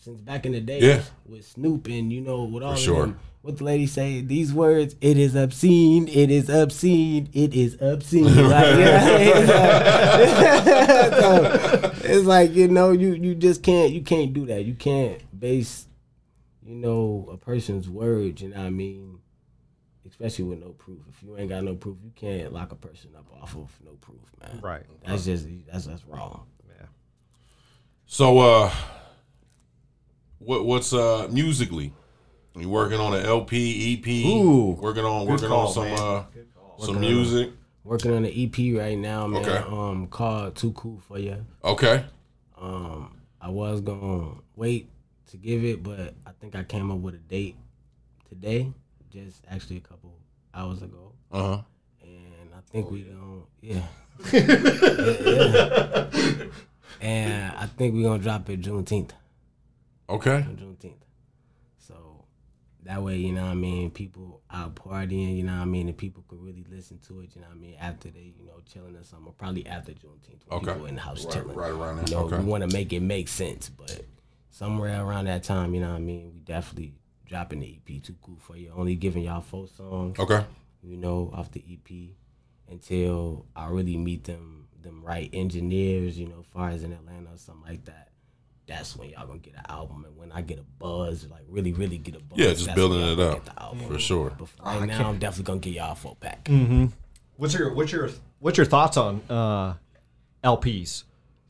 [0.00, 1.02] since back in the day Yeah.
[1.24, 3.02] with Snoop and you know with all of sure.
[3.02, 3.20] them.
[3.42, 4.20] What the lady say?
[4.22, 8.24] These words, it is obscene, it is obscene, it is obscene.
[8.48, 9.46] Like, you know,
[11.20, 14.64] so, it's like you know, you you just can't you can't do that.
[14.64, 15.86] You can't base,
[16.66, 18.42] you know, a person's words.
[18.42, 19.18] You know what I mean?
[20.22, 21.00] Especially with no proof.
[21.08, 23.90] If you ain't got no proof, you can't lock a person up off of no
[24.00, 24.60] proof, man.
[24.62, 24.82] Right.
[25.04, 26.46] That's just that's that's wrong.
[26.68, 26.86] Yeah.
[28.06, 28.70] So, uh,
[30.38, 31.92] what what's uh musically?
[32.54, 34.06] You working on an LP, EP?
[34.30, 34.78] Ooh.
[34.80, 35.98] working on working call, on some man.
[35.98, 36.24] uh
[36.78, 37.50] some Working on music.
[37.82, 39.42] Working on an EP right now, man.
[39.44, 39.56] Okay.
[39.68, 42.04] Um, called "Too Cool for You." Okay,
[42.56, 44.88] Um, I was gonna wait
[45.32, 47.56] to give it, but I think I came up with a date
[48.28, 48.72] today,
[49.12, 50.14] just actually a couple
[50.54, 51.62] hours ago, uh huh.
[52.02, 53.82] and I think we gonna yeah.
[54.32, 54.40] yeah,
[56.22, 56.44] yeah.
[57.00, 59.10] And I think we're gonna drop it Juneteenth.
[60.08, 60.94] Okay, on Juneteenth.
[61.78, 62.24] So
[62.84, 65.88] that way, you know what I mean, people out partying, you know what I mean,
[65.88, 68.46] and people could really listen to it, you know what I mean, after they, you
[68.46, 70.72] know, chilling or something, or probably after Juneteenth when Okay.
[70.72, 71.56] people in the house Right- chilling.
[71.56, 72.38] right around there, You know, okay.
[72.38, 74.04] we want to make it make sense, but
[74.50, 76.92] somewhere around that time, you know what I mean, we definitely
[77.26, 78.72] dropping the EP too cool for you.
[78.74, 80.44] Only giving y'all four songs okay,
[80.82, 82.16] you know, off the EP
[82.70, 87.38] until I really meet them them right engineers, you know, far as in Atlanta or
[87.38, 88.08] something like that.
[88.66, 90.04] that's when y'all gonna get an album.
[90.04, 92.38] And when I get a buzz, like really, really get a buzz.
[92.38, 93.88] Yeah, just building it up, gonna get the album.
[93.88, 94.32] for sure.
[94.38, 96.44] But for right now, I'm definitely gonna get y'all a full pack.
[96.44, 96.86] Mm-hmm.
[97.36, 99.74] What's your what's your what's your thoughts on uh,
[100.44, 101.04] LPs?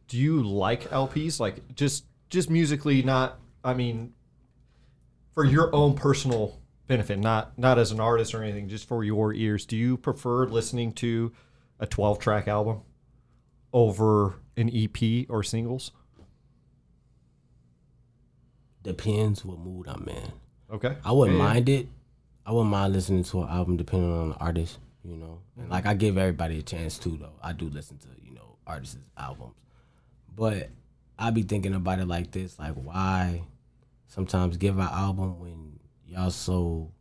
[0.09, 1.41] Do you like LPs?
[1.41, 4.15] Like just just musically, not I mean,
[5.35, 9.33] for your own personal benefit, not not as an artist or anything, just for your
[9.33, 9.65] ears.
[9.67, 11.33] Do you prefer listening to
[11.79, 12.83] a 12 track album
[13.73, 15.93] over an EP or singles?
[18.83, 20.33] Depends what mood I'm in.
[20.73, 21.53] Okay, I wouldn't Yeah, yeah.
[21.53, 21.89] mind it.
[22.45, 25.39] I wouldn't mind listening to an album depending on the artist, you know.
[25.57, 27.35] And like I give everybody a chance too though.
[27.43, 29.55] I do listen to, you know, artists' albums.
[30.35, 30.71] But
[31.19, 33.43] I be thinking about it like this, like why
[34.13, 36.93] sometimes give an album when y'all so,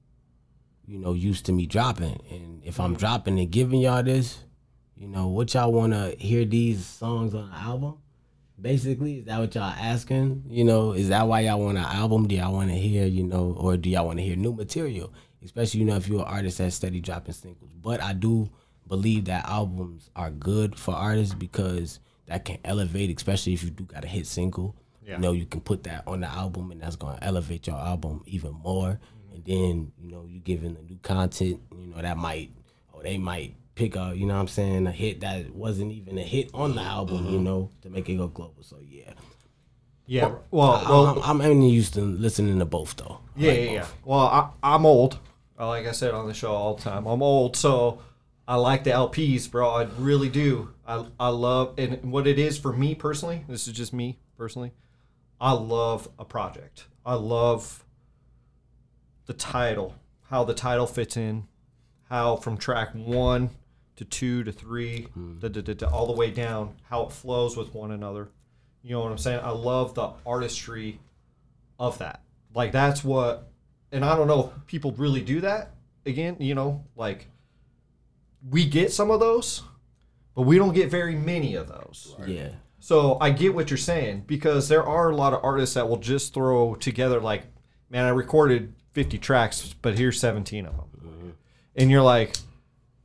[0.88, 2.22] you know, used to me dropping.
[2.32, 4.40] And if I'm dropping and giving y'all this,
[4.96, 7.98] you know, what y'all wanna hear these songs on the album?
[8.60, 10.44] Basically, is that what y'all asking?
[10.48, 12.28] You know, is that why y'all want an album?
[12.28, 15.12] Do y'all want to hear, you know, or do y'all want to hear new material?
[15.44, 17.72] Especially, you know, if you're an artist that's steady dropping singles.
[17.74, 18.52] But I do
[18.88, 23.84] believe that albums are good for artists because that can elevate, especially if you do
[23.84, 24.76] got a hit single.
[25.12, 25.18] Yeah.
[25.18, 28.24] You know, you can put that on the album and that's gonna elevate your album
[28.26, 29.00] even more.
[29.34, 32.52] And then, you know, you're giving the new content, you know, that might
[32.94, 36.18] or they might pick up, you know what I'm saying, a hit that wasn't even
[36.18, 38.64] a hit on the album, you know, to make it go global.
[38.64, 39.14] So yeah.
[40.08, 43.20] Yeah, well, I- well, I'm, I'm only used to listening to both though.
[43.36, 43.86] I Yeah, like yeah, yeah.
[44.04, 45.20] Well, I, I'm old.
[45.60, 48.00] Uh, Like I said on the show all the time, I'm old, so
[48.48, 49.70] I like the LPs, bro.
[49.70, 50.74] I really do.
[50.86, 54.72] I, I love, and what it is for me personally, this is just me personally.
[55.42, 56.86] I love a project.
[57.04, 57.84] I love
[59.26, 59.96] the title,
[60.30, 61.48] how the title fits in,
[62.10, 63.50] how from track one
[63.96, 65.40] to two to three, hmm.
[65.40, 68.30] da, da, da, da, all the way down, how it flows with one another.
[68.84, 69.42] You know what I'm saying?
[69.44, 71.00] I love the artistry
[71.80, 72.22] of that.
[72.54, 73.50] Like that's what,
[73.92, 75.72] and I don't know if people really do that.
[76.06, 77.28] Again, you know, like
[78.48, 79.64] we get some of those,
[80.36, 82.16] but we don't get very many of those.
[82.28, 82.52] Yeah.
[82.82, 85.98] So I get what you're saying because there are a lot of artists that will
[85.98, 87.44] just throw together like,
[87.92, 91.36] man, I recorded 50 tracks, but here's 17 of them,
[91.76, 92.36] and you're like,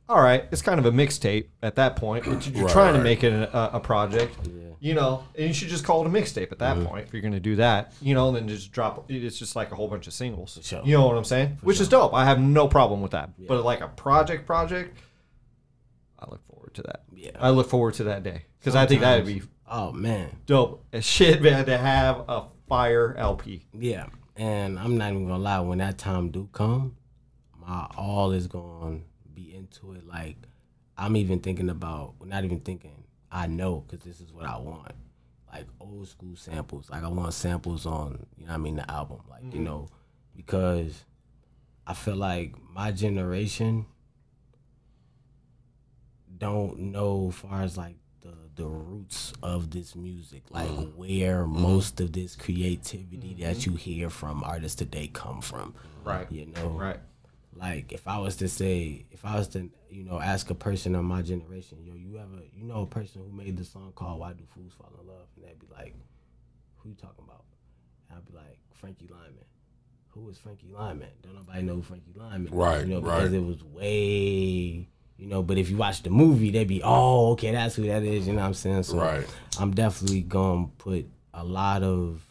[0.09, 2.25] all right, it's kind of a mixtape at that point.
[2.25, 4.35] You're Right, trying to make it a, a project,
[4.79, 7.21] you know, and you should just call it a mixtape at that point if you're
[7.21, 9.05] going to do that, you know, and then just drop.
[9.11, 10.57] It's just like a whole bunch of singles.
[10.63, 10.81] sure.
[10.83, 11.59] You know what I'm saying?
[11.61, 12.13] Which is dope.
[12.15, 13.29] I have no problem with that.
[13.47, 14.97] But like a project, project,
[16.17, 17.03] I look forward to that.
[17.13, 17.31] Yeah.
[17.39, 20.29] I look forward to that day because I think that would be Oh man.
[20.45, 23.65] dope as shit, man, to have a fire LP.
[23.73, 24.07] Yeah.
[24.35, 26.95] And I'm not even gonna lie, when that time do come,
[27.59, 28.99] my all is gonna
[29.33, 30.07] be into it.
[30.07, 30.37] Like
[30.97, 34.93] I'm even thinking about not even thinking, I know because this is what I want.
[35.51, 36.89] Like old school samples.
[36.89, 39.21] Like I want samples on, you know what I mean, the album.
[39.29, 39.63] Like, you mm-hmm.
[39.63, 39.87] know,
[40.35, 41.05] because
[41.85, 43.85] I feel like my generation
[46.37, 47.95] don't know far as like
[48.57, 50.93] the the roots of this music, like mm.
[50.95, 51.47] where mm.
[51.47, 53.71] most of this creativity that mm-hmm.
[53.71, 55.73] you hear from artists today come from.
[56.03, 56.29] Right.
[56.31, 56.99] You know, Right.
[57.55, 60.95] like if I was to say, if I was to, you know, ask a person
[60.95, 64.19] of my generation, yo, you ever, you know, a person who made the song called
[64.19, 65.95] "Why Do Fools Fall in Love," and they'd be like,
[66.77, 67.45] "Who you talking about?"
[68.09, 69.45] And I'd be like, "Frankie Lymon."
[70.09, 71.09] Who is Frankie Lymon?
[71.21, 72.49] Don't nobody know Frankie Lymon.
[72.51, 73.17] Right, You know, right.
[73.17, 74.89] because it was way.
[75.17, 78.03] You know, but if you watch the movie, they'd be, oh, okay, that's who that
[78.03, 78.27] is.
[78.27, 78.83] You know what I'm saying?
[78.83, 79.25] So Right.
[79.59, 82.21] I'm definitely gonna put a lot of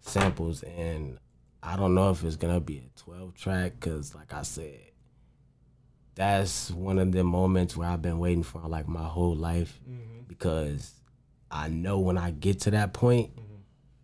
[0.00, 1.18] samples, and
[1.62, 4.80] I don't know if it's gonna be a 12 track, cause like I said,
[6.14, 10.22] that's one of the moments where I've been waiting for like my whole life, mm-hmm.
[10.26, 10.92] because
[11.50, 13.42] I know when I get to that point, mm-hmm.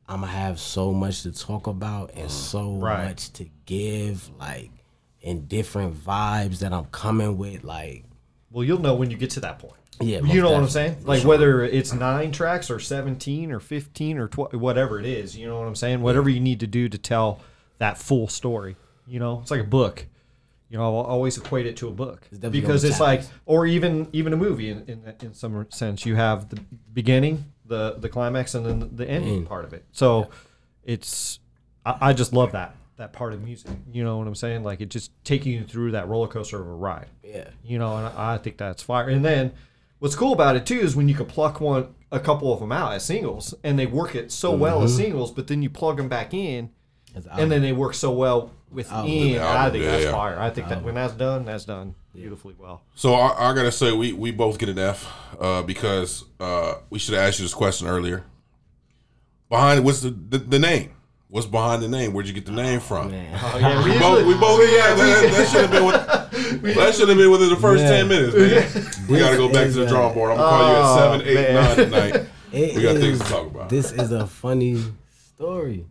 [0.09, 2.31] I'm gonna have so much to talk about and mm.
[2.31, 3.07] so Right.
[3.07, 4.71] much to give, like,
[5.25, 8.05] and different vibes that I'm coming with, like.
[8.51, 9.75] Well, you'll know when you get to that point.
[10.01, 10.97] Yeah, you know what I'm saying?
[11.05, 11.29] Like sure.
[11.29, 15.59] whether it's nine tracks or 17 or 15 or tw- whatever it is, you know
[15.59, 16.03] what I'm saying?
[16.03, 17.41] Whatever you need to do to tell
[17.79, 18.77] that full story.
[19.07, 20.07] You know, it's like a book.
[20.71, 24.09] You know, I'll always equate it to a book It's because it's like, or even
[24.13, 26.07] even a movie in, in in some sense.
[26.07, 26.61] You have the
[26.93, 29.47] beginning, the the climax, and then the ending End.
[29.47, 29.85] part of it.
[29.93, 30.31] So
[30.83, 31.41] it's
[31.85, 33.71] I, I just love that that part of music.
[33.91, 34.63] You know what I'm saying?
[34.65, 37.49] Like it just taking you through that roller coaster of a ride Yeah.
[37.65, 39.09] you know, and I I think that's fire.
[39.09, 39.53] And then
[39.99, 42.73] what's cool about it too is when you can pluck one, a couple of them
[42.73, 44.85] out as singles, and they work it so well Mm-hmm.
[44.85, 46.71] as singles, but then you plug them back in,
[47.15, 49.05] and then they work so well within.
[49.07, 50.13] the I think yeah, that's yeah.
[50.13, 50.39] fire.
[50.39, 52.83] I think that when that's done, that's done beautifully well.
[52.95, 56.99] So I, I gotta say we we both get an F uh, because uh, we
[56.99, 58.25] should have asked you this question earlier.
[59.49, 60.93] behind what's the, the the name?
[61.33, 62.13] What's behind the name?
[62.13, 63.07] Where'd you get the name from?
[63.07, 63.11] Oh,
[63.59, 64.95] yeah, we We both, we both, yeah.
[64.95, 67.89] That, that should have been with, that should have been within the first Yeah.
[67.91, 69.07] ten minutes, man.
[69.09, 70.33] We got to go back to the drawing board.
[70.33, 71.55] I'm gonna call you at Oh, seven, eight, man.
[71.55, 72.29] nine tonight.
[72.53, 73.69] It We got things to talk about.
[73.71, 74.83] This is a funny
[75.35, 75.87] story.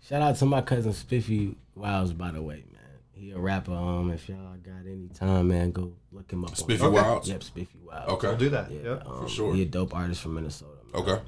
[0.00, 2.82] Shout out to my cousin Spiffy Wiles, by the way, man.
[3.12, 3.72] He a rapper.
[3.72, 6.56] Um, if y'all got any time, man, go look him up.
[6.56, 7.28] Spiffy on Wiles?
[7.28, 8.08] Yep, Spiffy Wiles.
[8.12, 8.28] Okay.
[8.28, 8.70] I'll do that.
[8.70, 8.98] Yeah, Yeah.
[9.06, 9.54] um, sure.
[9.54, 10.72] He a dope artist from Minnesota.
[10.94, 11.02] man.
[11.02, 11.22] Okay.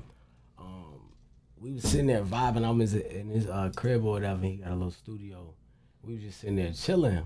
[1.61, 2.67] We was sitting there vibing.
[2.67, 4.45] I'm in his, in his uh, crib or whatever.
[4.45, 5.55] He got a little studio.
[6.03, 7.23] We was just sitting there chilling,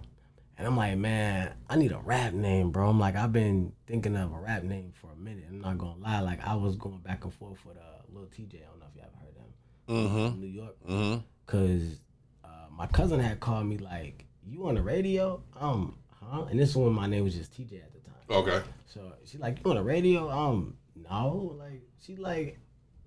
[0.58, 2.90] and I'm like, man, I need a rap name, bro.
[2.90, 5.44] I'm like, I've been thinking of a rap name for a minute.
[5.48, 6.20] I'm not gonna lie.
[6.20, 8.56] Like, I was going back and forth with uh, Lil TJ.
[8.56, 10.06] I don't know if you ever heard of him.
[10.08, 10.30] Mm-hmm.
[10.32, 10.76] From New York.
[10.88, 11.20] Mm-hmm.
[11.46, 12.00] Cause
[12.44, 16.46] uh, my cousin had called me like, "You on the radio?" Um, huh?
[16.50, 18.14] And this is when my name was just TJ at the time.
[18.30, 18.66] Okay.
[18.86, 20.28] So she like, you on the radio?
[20.30, 21.56] Um, no.
[21.58, 22.58] Like she like,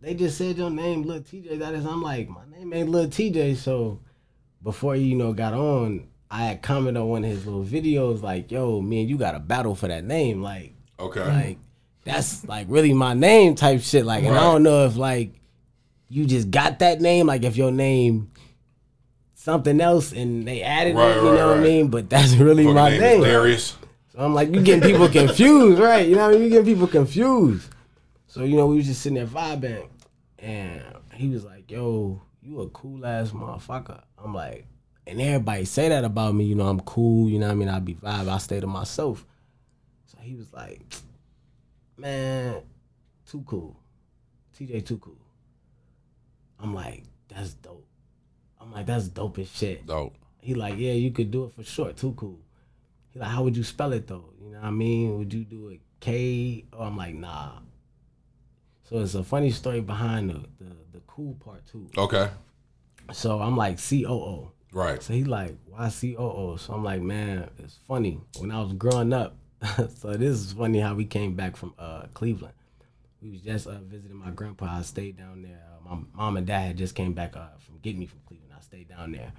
[0.01, 1.59] they just said your name, Lil TJ.
[1.59, 3.55] That is, I'm like, my name ain't Lil TJ.
[3.57, 3.99] So
[4.63, 8.51] before you know got on, I had commented on one of his little videos like,
[8.51, 10.41] yo, man, you got a battle for that name.
[10.41, 11.23] Like, Okay.
[11.23, 11.57] like
[12.03, 14.05] that's like really my name type shit.
[14.05, 15.33] Like, and I don't know if like
[16.09, 18.31] you just got that name, like if your name
[19.33, 21.87] something else and they added Right, it, you right, know what I mean?
[21.89, 23.21] But that's really Fucking my name name.
[23.23, 23.75] Darius.
[24.13, 26.07] So I'm like, you getting people confused, right?
[26.07, 26.43] You know what I mean?
[26.43, 27.69] You getting people confused.
[28.27, 29.87] So, you know, we was just sitting there vibing
[30.37, 30.81] and
[31.13, 34.01] he was like, yo, you a cool ass motherfucker.
[34.17, 34.65] I'm like,
[35.05, 37.69] and everybody say that about me, you know, I'm cool, you know what I mean?
[37.69, 39.25] I be vibe, I stay to myself.
[40.05, 40.81] So he was like,
[41.95, 42.61] man,
[43.25, 43.79] too cool.
[44.59, 45.17] TJ too cool.
[46.59, 47.87] I'm like, that's dope.
[48.59, 49.85] I'm like, that's dope as shit.
[49.85, 50.15] Dope.
[50.41, 51.93] He like, yeah, you could do it for sure.
[51.93, 52.39] Too cool.
[53.11, 54.33] He like, how would you spell it though?
[54.41, 55.17] You know what I mean?
[55.17, 56.65] Would you do it K?
[56.73, 57.59] Oh, I'm like, nah.
[58.89, 61.87] So it's a funny story behind the the, the cool part too.
[61.97, 62.29] Okay.
[63.11, 64.51] So I'm like C O O.
[64.73, 65.01] Right.
[65.01, 66.55] So he like, why C O O?
[66.57, 68.19] So I'm like, man, it's funny.
[68.39, 69.35] When I was growing up,
[69.97, 72.53] so this is funny how we came back from uh, Cleveland.
[73.21, 74.77] We was just uh, visiting my grandpa.
[74.77, 75.59] I stayed down there.
[75.69, 78.53] Uh, my mom and dad just came back uh, from getting me from Cleveland.
[78.55, 79.31] I stayed down there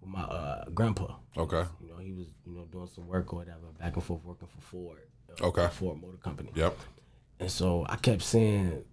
[0.00, 1.14] with my uh, grandpa.
[1.36, 1.64] Okay.
[1.82, 4.48] You know, he was you know doing some work or whatever, back and forth working
[4.48, 4.98] for Ford.
[5.40, 5.68] uh, Okay.
[5.72, 6.50] Ford Motor Company.
[6.54, 6.76] Yep.
[7.44, 8.84] And so I kept saying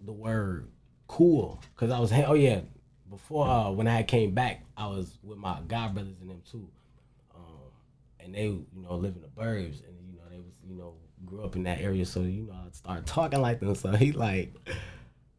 [0.00, 0.70] the word
[1.08, 2.60] cool because I was oh yeah
[3.10, 6.66] before uh, when I came back I was with my god brothers and them too,
[7.34, 7.68] um,
[8.18, 10.94] and they you know live in the burbs and you know they was you know
[11.26, 12.06] grew up in that area.
[12.06, 13.74] So you know I started talking like them.
[13.74, 14.54] So he like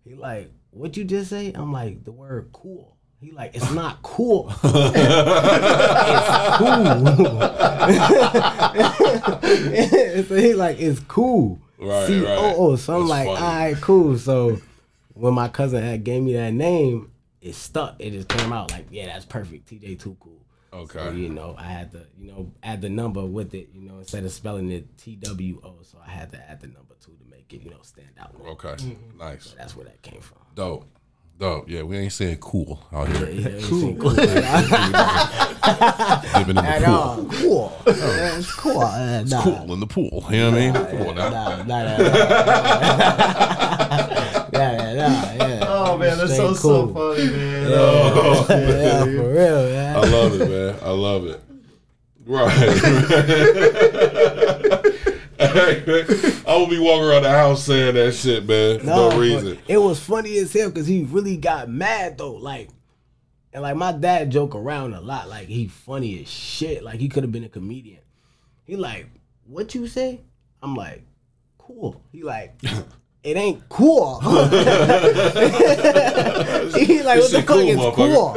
[0.04, 1.54] he like what you just say?
[1.56, 2.97] I'm like the word cool.
[3.20, 4.54] He like it's not cool.
[4.64, 7.18] it's cool.
[10.28, 11.60] so he like it's cool.
[11.80, 12.56] Right, C right.
[12.80, 13.40] So I'm That's like, funny.
[13.40, 14.18] all right, cool.
[14.18, 14.60] So
[15.14, 17.12] when my cousin had gave me that name,
[17.42, 17.96] it stuck.
[18.00, 19.70] It just came out like, yeah, that's perfect.
[19.70, 20.34] TJ too cool.
[20.74, 21.00] Okay.
[21.00, 24.00] So, you know, I had to, you know, add the number with it, you know,
[24.00, 25.76] instead of spelling it T W O.
[25.82, 28.38] So I had to add the number two to make it, you know, stand out.
[28.38, 28.50] more.
[28.50, 28.70] Okay.
[28.76, 29.18] Mm-hmm.
[29.18, 29.56] Nice.
[29.58, 30.40] That's where that came from.
[30.56, 30.86] Dope.
[31.40, 31.70] Dope.
[31.70, 33.30] Yeah, we ain't saying cool out here.
[33.30, 33.96] Yeah, it's cool.
[34.02, 34.10] cool.
[34.12, 34.28] Living
[36.50, 36.96] in the At pool.
[36.96, 37.26] all.
[37.32, 37.72] Cool.
[37.86, 38.82] It's cool.
[38.82, 39.44] Uh, nah.
[39.44, 40.26] Cool in the pool.
[40.32, 40.74] You know what I mean?
[40.74, 41.30] Come on now.
[41.30, 42.00] Nah, nah, nah, nah.
[44.52, 45.66] yeah, yeah, nah, yeah.
[45.68, 47.70] Oh man, that's so Straight so funny, man.
[47.70, 49.18] Yeah, Oh, yeah, dude.
[49.20, 49.96] for real, man.
[49.96, 50.76] I love it, man.
[50.82, 51.40] I love it.
[52.26, 52.52] Right.
[55.40, 59.60] I will be walking around the house saying that shit, man, for no, reason.
[59.68, 62.34] It was funny as hell because he really got mad though.
[62.34, 62.70] Like,
[63.54, 65.30] and like my dad joke around a lot.
[65.30, 66.84] Like he funny as shit.
[66.84, 68.00] Like he could have been a comedian.
[68.66, 69.08] He like,
[69.46, 70.22] what you say?
[70.62, 71.04] I'm like,
[71.58, 72.02] cool.
[72.12, 72.60] He like.
[73.24, 74.20] It ain't cool.
[74.22, 74.46] he like,
[76.76, 78.34] This what the shit fuck cool, is motherfucker.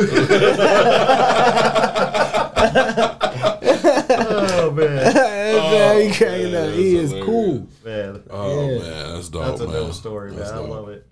[4.81, 4.99] Cool?
[5.53, 6.75] Oh man, That's he man, up.
[6.75, 7.69] He that's is cool.
[7.85, 8.79] man, Oh Yeah.
[8.79, 9.73] man, that's dope, that's a man.
[9.75, 10.39] dope story, man.
[10.39, 11.07] That's I love it.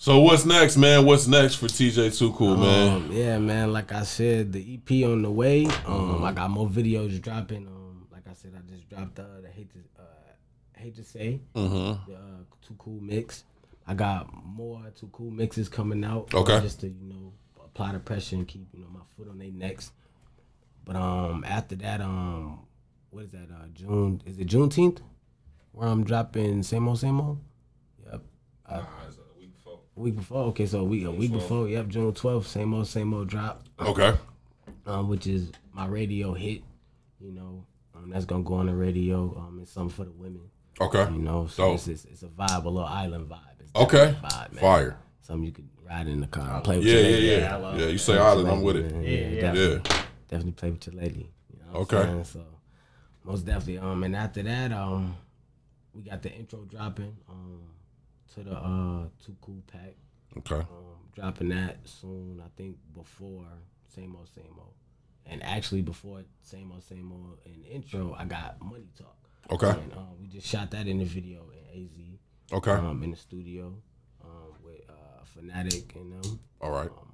[0.00, 1.04] So what's next, man?
[1.04, 2.92] What's next for TJ Too Cool, man?
[2.96, 3.72] Um, yeah, man.
[3.72, 5.66] Like I said, the EP on the way.
[5.86, 7.66] Um, I got more videos dropping.
[7.66, 10.04] Um, like I said, I just dropped uh, the hate to uh,
[10.76, 12.10] hate to say Mm-hmm.
[12.12, 12.20] the uh,
[12.66, 13.42] Too Cool mix.
[13.88, 16.32] I got more Too Cool mixes coming out.
[16.32, 16.60] Okay.
[16.60, 17.32] just to you know
[17.64, 19.90] apply the pressure and keep you know my foot on their necks.
[20.88, 22.60] But um, after that, um,
[23.10, 23.48] what is that?
[23.52, 25.00] Uh, June is it Juneteenth?
[25.72, 27.38] Where I'm dropping same old same old.
[28.10, 28.22] Yep.
[28.66, 28.82] Uh,
[29.96, 30.44] a week before.
[30.46, 31.68] Okay, so a week a week before.
[31.68, 32.46] Yep, June 12th.
[32.46, 33.64] Same old same old drop.
[33.78, 34.14] Okay.
[34.86, 36.62] Um, which is my radio hit.
[37.20, 39.36] You know, um, that's gonna go on the radio.
[39.36, 40.40] Um, it's something for the women.
[40.80, 41.04] Okay.
[41.12, 41.74] You know, so Dope.
[41.74, 43.60] it's, it's it's a vibe, a little island vibe.
[43.60, 44.16] It's Okay.
[44.24, 44.60] vibe, man.
[44.62, 44.96] Fire.
[45.20, 47.76] something you could ride in the car and play with Yeah, your yeah, yeah.
[47.76, 48.90] Yeah, you say island, I'm with it.
[48.90, 49.02] man.
[49.02, 50.02] Yeah, definitely, Yeah.
[50.28, 51.30] Definitely play with your lady.
[51.52, 52.22] You know Okay.
[52.24, 52.44] So
[53.24, 53.78] most definitely.
[53.78, 55.16] Um, and after that, um,
[55.92, 57.16] we got the intro dropping.
[57.28, 57.62] Um,
[58.34, 59.94] to the uh Too Cool pack.
[60.38, 60.56] Okay.
[60.56, 62.42] Um, dropping that soon.
[62.44, 63.46] I think before
[63.94, 64.74] same old same old.
[65.26, 69.16] And actually before same old same old in the intro, I got Money Talk.
[69.50, 69.70] Okay.
[69.70, 71.98] And um, we just shot that in the video in AZ.
[72.52, 72.70] Okay.
[72.72, 73.74] Um, in the studio.
[74.22, 76.38] Um, with uh Fanatic and them.
[76.60, 76.90] All right.
[76.90, 77.07] Um,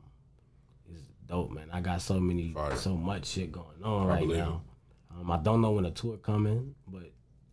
[1.27, 1.68] dope, man.
[1.72, 2.77] I got so many, Fire.
[2.77, 4.62] so much shit going on I right now.
[5.16, 7.11] Um, I don't know when a tour coming, but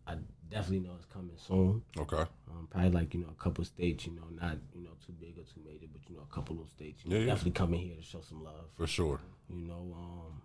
[0.08, 0.16] I
[0.50, 1.84] definitely know it's coming soon.
[1.98, 2.26] Okay.
[2.50, 5.38] Um, probably like you know a couple states, you know, not you know too big
[5.38, 7.04] or too major, but you know a couple of states.
[7.06, 7.28] You know, Yeah, yeah.
[7.28, 8.66] definitely coming here to show some love.
[8.78, 9.20] For sure.
[9.50, 10.42] You know, um,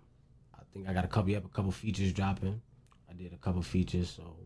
[0.55, 2.61] I think I got a couple, yep, a couple features dropping.
[3.09, 4.37] I did a couple features, so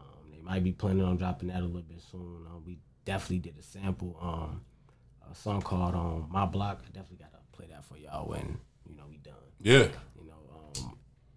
[0.00, 2.46] um, they might be planning on dropping that a little bit soon.
[2.48, 4.62] Um, we definitely did a sample, um,
[5.30, 8.58] a song called um, "My Block." I definitely gotta play that for y'all when
[8.88, 9.34] you know we done.
[9.60, 9.88] Yeah.
[10.18, 10.96] You know, um,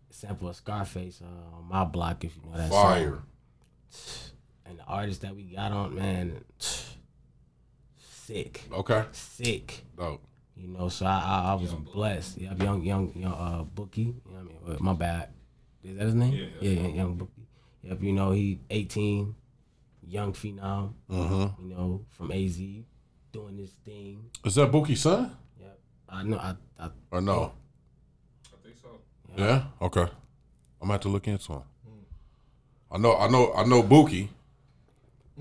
[0.10, 3.10] sample of Scarface, uh, on "My Block." If you know that Fire.
[3.10, 3.24] song.
[4.66, 6.42] And the artist that we got on, man,
[7.98, 9.04] sick, Okay.
[9.12, 9.84] sick.
[9.98, 10.24] Dope.
[10.56, 12.38] You know, so I I, I was blessed.
[12.38, 14.02] Yeah, young young young uh Bookie.
[14.04, 14.78] You know what I mean?
[14.80, 15.30] My bad.
[15.84, 16.34] Is that his name?
[16.62, 17.46] Yeah, yeah, young Bookie.
[17.84, 19.36] Yep, you know he 18,
[20.08, 20.94] young phenom.
[21.12, 21.62] Mm-hmm.
[21.68, 22.58] You know from AZ,
[23.34, 24.30] doing this thing.
[24.46, 25.32] Is that Bookie's son Yep,
[26.14, 26.38] I know.
[26.38, 27.54] I, I or no?
[28.46, 28.90] I think so.
[29.36, 29.64] Yeah.
[29.82, 30.02] Okay.
[30.02, 30.10] I'm
[30.82, 31.62] gonna have to look into him.
[32.92, 33.18] I know.
[33.18, 33.54] I know.
[33.54, 34.30] I know Bookie.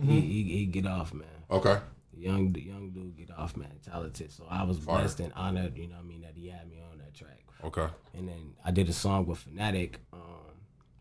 [0.01, 1.27] he, he he get off, man.
[1.51, 1.79] Okay.
[2.15, 3.69] The young the young dude get off, man.
[3.85, 4.33] Talented.
[4.33, 4.99] So I was Fire.
[5.01, 5.77] blessed and honored.
[5.77, 7.41] You know what I mean that he had me on that track.
[7.65, 7.87] Okay.
[8.15, 10.21] And then I did a song with Fanatic, um,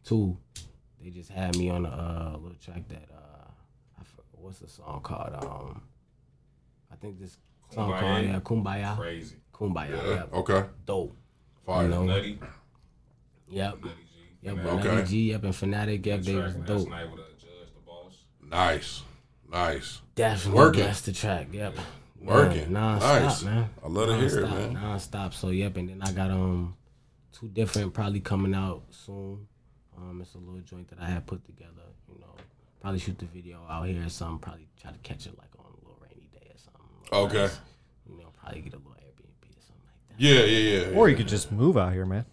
[0.03, 0.37] too.
[1.01, 3.49] They just had me on a uh, little track that uh,
[3.99, 5.33] I for, what's the song called?
[5.43, 5.81] Um,
[6.91, 7.37] I think this
[7.73, 7.99] song Kumbaya.
[7.99, 8.97] called yeah, Kumbaya.
[8.97, 9.37] Crazy.
[9.61, 9.89] Kumbaya.
[9.91, 10.09] Yeah.
[10.15, 10.33] Yep.
[10.33, 10.63] Okay.
[10.85, 11.15] Dope.
[11.65, 11.83] Fire.
[11.83, 12.03] You know.
[12.05, 12.39] Nutty.
[13.49, 13.73] Yep.
[13.83, 14.39] Nutty G.
[14.41, 14.57] Yep.
[14.57, 14.87] And Okay.
[14.95, 15.29] Nutty G.
[15.31, 15.43] Yep.
[15.43, 16.05] And Fanatic.
[16.05, 16.21] Yep.
[16.21, 16.89] They track was last dope.
[16.89, 18.15] night with a judge, the boss.
[18.49, 19.03] Nice.
[19.51, 20.01] Nice.
[20.15, 20.83] Definitely Working.
[20.83, 21.47] That's the track.
[21.51, 21.75] Yep.
[22.21, 22.73] Working.
[22.73, 23.43] Non stop, Nice.
[23.43, 23.69] man.
[23.83, 24.73] I love to hear it, Non-stop, man.
[24.73, 25.33] Non-stop.
[25.33, 26.75] So yep, and then I got um
[27.31, 29.47] two different probably coming out soon.
[29.97, 31.81] Um, it's a little joint that I had put together.
[32.11, 32.35] You know,
[32.79, 34.39] probably shoot the video out here or something.
[34.39, 37.25] Probably try to catch it like on a little rainy day or something.
[37.37, 37.43] Okay.
[37.43, 37.59] Nice.
[38.09, 40.10] You know, probably get a little Airbnb or something like that.
[40.21, 40.43] Yeah.
[40.43, 40.79] Yeah.
[40.89, 40.95] Yeah.
[40.97, 42.25] Or you could just move out here, man.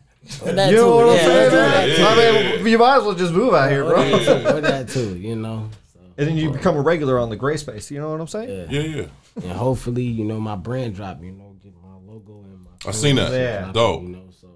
[0.45, 1.47] Or that You know too, what I'm yeah, saying?
[1.47, 2.07] or that Yeah, yeah.
[2.53, 4.03] I mean, you might as well just move out here, Or bro.
[4.11, 5.70] that too, or that too, you know.
[5.95, 7.91] So, And then you become a regular on the gray space.
[7.91, 8.70] You know what I'm saying?
[8.70, 8.80] yeah.
[8.80, 8.97] Yeah.
[9.36, 9.43] Yeah.
[9.51, 12.70] and hopefully, you know, my brand drop, you know, get my logo and my.
[12.86, 13.32] I seen that.
[13.32, 13.59] Yeah.
[13.61, 14.03] dropping, Dope.
[14.03, 14.49] You know, so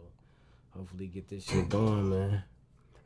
[0.77, 2.43] hopefully get this shit going, man.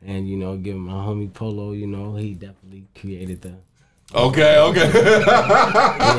[0.04, 3.54] And you know, give my homie Polo, you know, he definitely created the.
[4.14, 4.58] Okay.
[4.58, 4.90] Okay.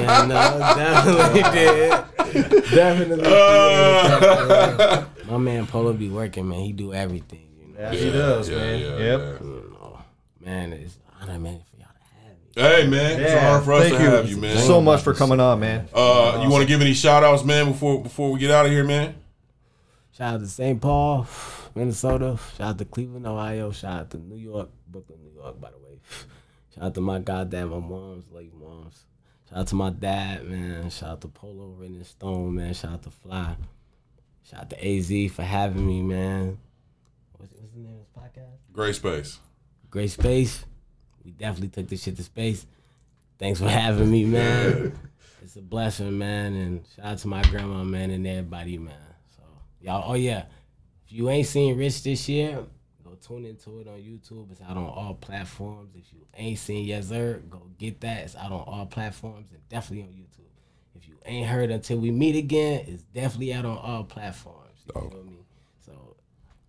[0.02, 2.04] Yeah, no, definitely did.
[2.34, 3.24] Definitely.
[3.26, 5.06] Uh.
[5.30, 6.60] My man Polo be working, man.
[6.60, 7.80] He do everything, you know.
[7.80, 8.80] Yeah, he does, yeah, man.
[8.80, 9.00] yeah, yep.
[9.20, 9.40] yeah.
[9.46, 10.00] You know,
[10.40, 12.16] man, it's honor, man, for y'all to
[12.62, 12.84] have me.
[12.84, 14.10] Hey man, it's Yeah, hard for us thank to you.
[14.10, 14.58] have you, man.
[14.66, 15.88] So much for coming on, man.
[15.94, 18.72] Uh, you want to give any shout outs, man, before before we get out of
[18.72, 19.16] here, man?
[20.14, 20.82] Shout out to St.
[20.82, 21.28] Paul,
[21.76, 22.40] Minnesota.
[22.58, 23.72] Shout out to Cleveland, Ohio.
[23.72, 26.00] Shout out to New York, Brooklyn, New York, by the way.
[26.74, 29.04] Shout out to my goddamn my moms, late moms.
[29.50, 30.90] Shout out to my dad, man.
[30.90, 32.74] Shout out to Polo, Written Stone, man.
[32.74, 33.56] Shout out to Fly.
[34.44, 36.58] Shout out to AZ for having me, man.
[37.38, 38.74] What's, what's the name of this podcast?
[38.74, 39.40] Great space.
[39.90, 40.66] Great Space.
[41.24, 42.66] We definitely took this shit to space.
[43.40, 44.98] Thanks for having me, man.
[45.42, 46.54] it's a blessing, man.
[46.56, 48.96] And shout out to my grandma, man, and everybody, man.
[49.36, 49.44] So
[49.82, 50.44] y'all, oh yeah.
[51.06, 52.66] If you ain't seen Rich this year,
[53.22, 54.52] tune into it on YouTube.
[54.52, 55.92] It's out on all platforms.
[55.96, 58.24] If you ain't seen Yes Sir, go get that.
[58.24, 60.48] It's out on all platforms and definitely on YouTube.
[60.96, 64.82] If you ain't heard until we meet again, it's definitely out on all platforms.
[64.86, 65.12] You Dope.
[65.12, 65.40] feel me?
[65.86, 66.16] So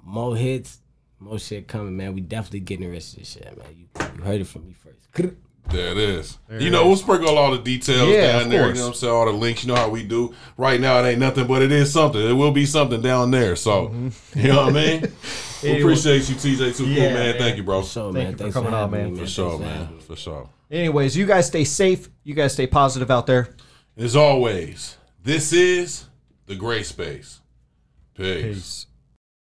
[0.03, 0.81] more hits,
[1.19, 2.15] more shit coming, man.
[2.15, 3.67] We definitely getting the rest of this shit, man.
[3.77, 3.87] You,
[4.17, 5.13] you heard it from me first.
[5.71, 6.39] There it is.
[6.59, 8.65] you know, we'll sprinkle all the details Yeah, down there.
[8.65, 8.77] course.
[8.77, 9.13] You know what I'm saying?
[9.13, 9.65] All the links.
[9.65, 10.35] You know how we do.
[10.57, 12.21] Right now, it ain't nothing, but it is something.
[12.21, 13.55] It will be something down there.
[13.55, 14.39] So, Mm-hmm.
[14.41, 15.01] you know what I mean?
[15.63, 16.77] we appreciate you, TJ.
[16.77, 17.15] Too cool, man.
[17.15, 17.39] man.
[17.39, 17.83] Thank you, bro.
[17.83, 18.47] For sure, Thank man.
[18.47, 19.11] you for coming on, man.
[19.11, 19.99] For Thanks sure, man.
[20.01, 20.49] For sure.
[20.71, 22.09] Anyways, you guys stay safe.
[22.25, 23.55] You guys stay positive out there.
[23.97, 26.07] As always, this is
[26.47, 27.41] the Gray Space.
[28.15, 28.43] Peace.
[28.43, 28.87] Peace.